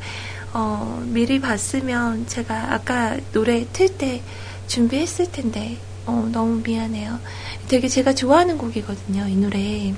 [0.54, 4.22] 어, 미리 봤으면 제가 아까 노래 틀 때
[4.68, 5.78] 준비했을 텐데
[6.08, 7.20] 어, 너무 미안해요.
[7.68, 9.94] 되게 제가 좋아하는 곡이거든요, 이 노래.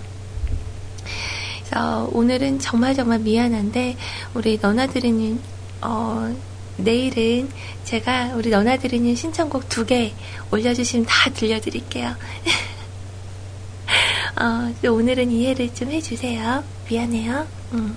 [1.69, 3.95] 그래서 오늘은 정말 정말 미안한데,
[4.33, 5.39] 우리 너나들이는,
[5.81, 6.35] 어,
[6.77, 7.47] 내일은
[7.83, 10.13] 제가 우리 너나들이는 신청곡 두 개
[10.51, 12.09] 올려주시면 다 들려드릴게요.
[14.41, 16.63] 어, 오늘은 이해를 좀 해주세요.
[16.89, 17.45] 미안해요.
[17.73, 17.95] 음.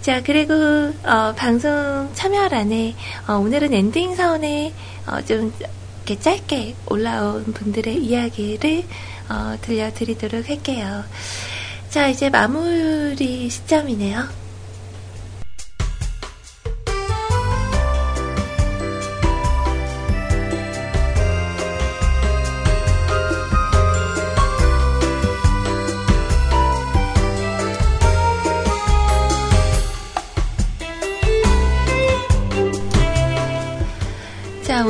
[0.00, 0.54] 자, 그리고,
[1.02, 2.94] 어, 방송 참여란에,
[3.28, 4.72] 어, 오늘은 엔딩 사원에,
[5.06, 5.52] 어, 좀,
[6.10, 8.82] 이렇게 짧게 올라온 분들의 이야기를
[9.28, 11.04] 어, 들려드리도록 할게요.
[11.88, 14.39] 자, 이제 마무리 시점이네요.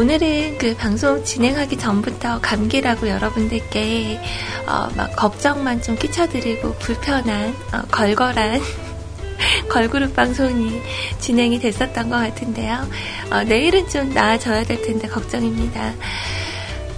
[0.00, 4.18] 오늘은 그 방송 진행하기 전부터 감기라고 여러분들께
[4.66, 8.62] 어, 막 걱정만 좀 끼쳐드리고 불편한 어, 걸걸한
[9.68, 10.80] 걸그룹 방송이
[11.18, 12.88] 진행이 됐었던 것 같은데요.
[13.30, 15.92] 어, 내일은 좀 나아져야 될 텐데 걱정입니다.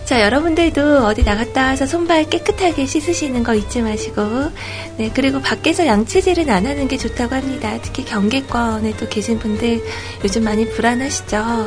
[0.04, 4.50] 자, 여러분들도 어디 나갔다 와서 손발 깨끗하게 씻으시는 거 잊지 마시고,
[4.98, 7.76] 네, 그리고 밖에서 양치질은 안 하는 게 좋다고 합니다.
[7.82, 9.82] 특히 경계권에 또 계신 분들
[10.22, 11.66] 요즘 많이 불안하시죠?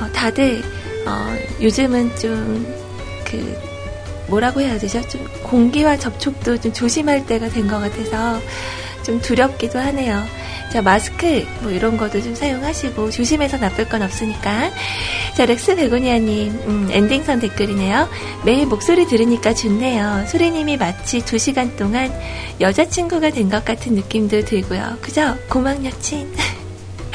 [0.00, 0.62] 어, 다들
[1.06, 2.76] 어, 요즘은 좀
[3.28, 3.58] 그
[4.28, 5.02] 뭐라고 해야 되죠?
[5.08, 8.40] 좀 공기와 접촉도 좀 조심할 때가 된 것 같아서
[9.02, 10.22] 좀 두렵기도 하네요.
[10.72, 14.70] 자, 마스크 뭐 이런 것도 좀 사용하시고 조심해서 나쁠 건 없으니까.
[15.36, 18.08] 자, 렉스 베고니아님 음, 엔딩선 댓글이네요.
[18.44, 20.24] 매일 목소리 들으니까 좋네요.
[20.28, 22.12] 소리님이 마치 두 시간 동안
[22.60, 24.98] 여자친구가 된 것 같은 느낌도 들고요.
[25.00, 25.36] 그죠?
[25.50, 26.32] 고막 여친.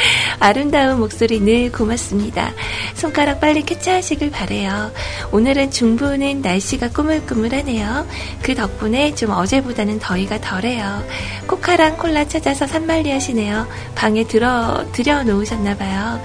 [0.39, 2.51] 아름다운 목소리 늘 고맙습니다.
[2.93, 4.91] 손가락 빨리 캐치하시길 바래요.
[5.31, 8.07] 오늘은 중부는 날씨가 꾸물꾸물하네요.
[8.41, 11.03] 그 덕분에 좀 어제보다는 더위가 덜해요.
[11.47, 13.67] 코카랑 콜라 찾아서 산말리 하시네요.
[13.95, 16.21] 방에 들어 들여 놓으셨나 봐요.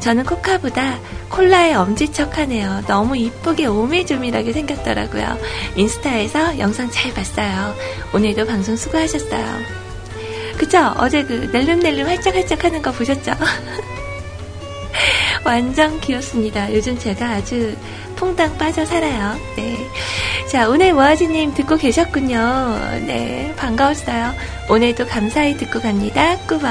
[0.00, 0.98] 저는 코카보다
[1.28, 2.84] 콜라에 엄지척하네요.
[2.86, 5.38] 너무 이쁘게 오밀조밀하게 생겼더라고요.
[5.76, 7.74] 인스타에서 영상 잘 봤어요.
[8.14, 9.87] 오늘도 방송 수고하셨어요.
[10.58, 10.92] 그쵸?
[10.98, 13.32] 어제 그 낼름낼름 활짝활짝 하는 거 보셨죠?
[15.44, 16.72] 완전 귀엽습니다.
[16.74, 17.74] 요즘 제가 아주
[18.16, 19.36] 퐁당 빠져 살아요.
[19.56, 19.78] 네.
[20.50, 22.36] 자, 오늘 모아지님 듣고 계셨군요.
[23.06, 24.34] 네, 반가웠어요.
[24.68, 26.36] 오늘도 감사히 듣고 갑니다.
[26.48, 26.68] 꾸벅.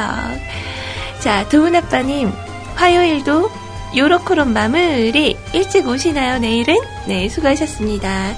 [1.20, 2.32] 자, 도훈아빠님,
[2.76, 3.50] 화요일도
[3.96, 6.78] 요로코롬 마무리 일찍 오시나요, 내일은?
[7.08, 8.36] 네, 수고하셨습니다.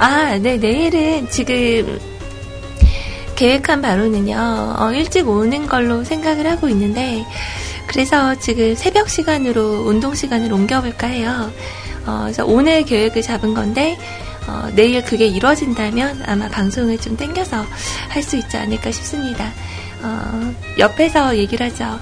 [0.00, 2.00] 아, 네, 내일은 지금
[3.36, 7.24] 계획한 바로는요, 어, 일찍 오는 걸로 생각을 하고 있는데,
[7.86, 11.50] 그래서 지금 새벽 시간으로 운동 시간을 옮겨볼까 해요.
[12.06, 13.98] 어, 그래서 오늘 계획을 잡은 건데,
[14.46, 17.64] 어, 내일 그게 이루어진다면 아마 방송을 좀 땡겨서
[18.08, 19.52] 할 수 있지 않을까 싶습니다.
[20.02, 21.98] 어, 옆에서 얘기를 하죠.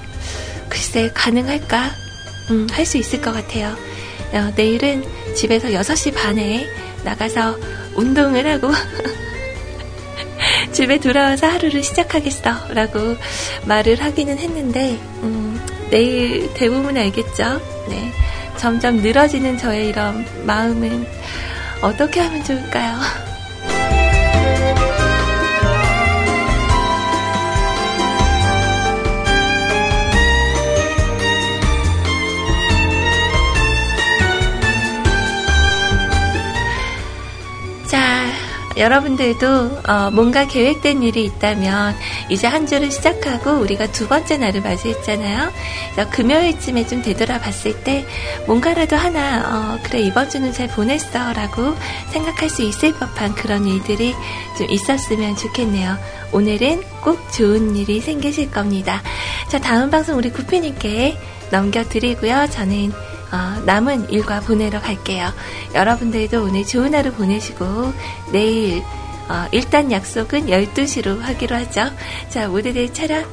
[0.69, 1.91] 글쎄, 가능할까?
[2.49, 3.75] 음, 할 수 있을 것 같아요.
[4.33, 5.03] 어, 내일은
[5.35, 6.65] 집에서 6시 반에
[7.03, 7.57] 나가서
[7.95, 8.71] 운동을 하고,
[10.71, 12.73] 집에 돌아와서 하루를 시작하겠어.
[12.73, 13.15] 라고
[13.65, 14.91] 말을 하기는 했는데,
[15.21, 17.61] 음, 내일 대부분 알겠죠?
[17.89, 18.11] 네.
[18.57, 21.07] 점점 늘어지는 저의 이런 마음은
[21.81, 22.95] 어떻게 하면 좋을까요?
[38.77, 41.95] 여러분들도 어, 뭔가 계획된 일이 있다면
[42.29, 45.51] 이제 한 주를 시작하고 우리가 두 번째 날을 맞이했잖아요.
[46.11, 48.05] 금요일쯤에 좀 되돌아봤을 때
[48.47, 51.75] 뭔가라도 하나 어, 그래 이번 주는 잘 보냈어라고
[52.11, 54.15] 생각할 수 있을 법한 그런 일들이
[54.57, 55.97] 좀 있었으면 좋겠네요.
[56.31, 59.01] 오늘은 꼭 좋은 일이 생기실 겁니다.
[59.49, 61.17] 자 다음 방송 우리 구피님께
[61.51, 62.47] 넘겨드리고요.
[62.49, 62.93] 저는
[63.31, 65.29] 어, 남은 일과 보내러 갈게요.
[65.73, 67.93] 여러분들도 오늘 좋은 하루 보내시고
[68.31, 68.81] 내일
[69.29, 71.85] 어, 일단 약속은 12시로 하기로 하죠.
[72.29, 73.23] 자, 모두들 차라.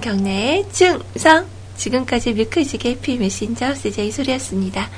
[0.00, 1.46] 경례의 충성!
[1.76, 4.88] 지금까지 뮤크지의 피 메신저 CJ 소리였습니다.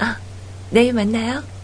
[0.00, 0.18] 아,
[0.70, 1.55] 내일 만나요.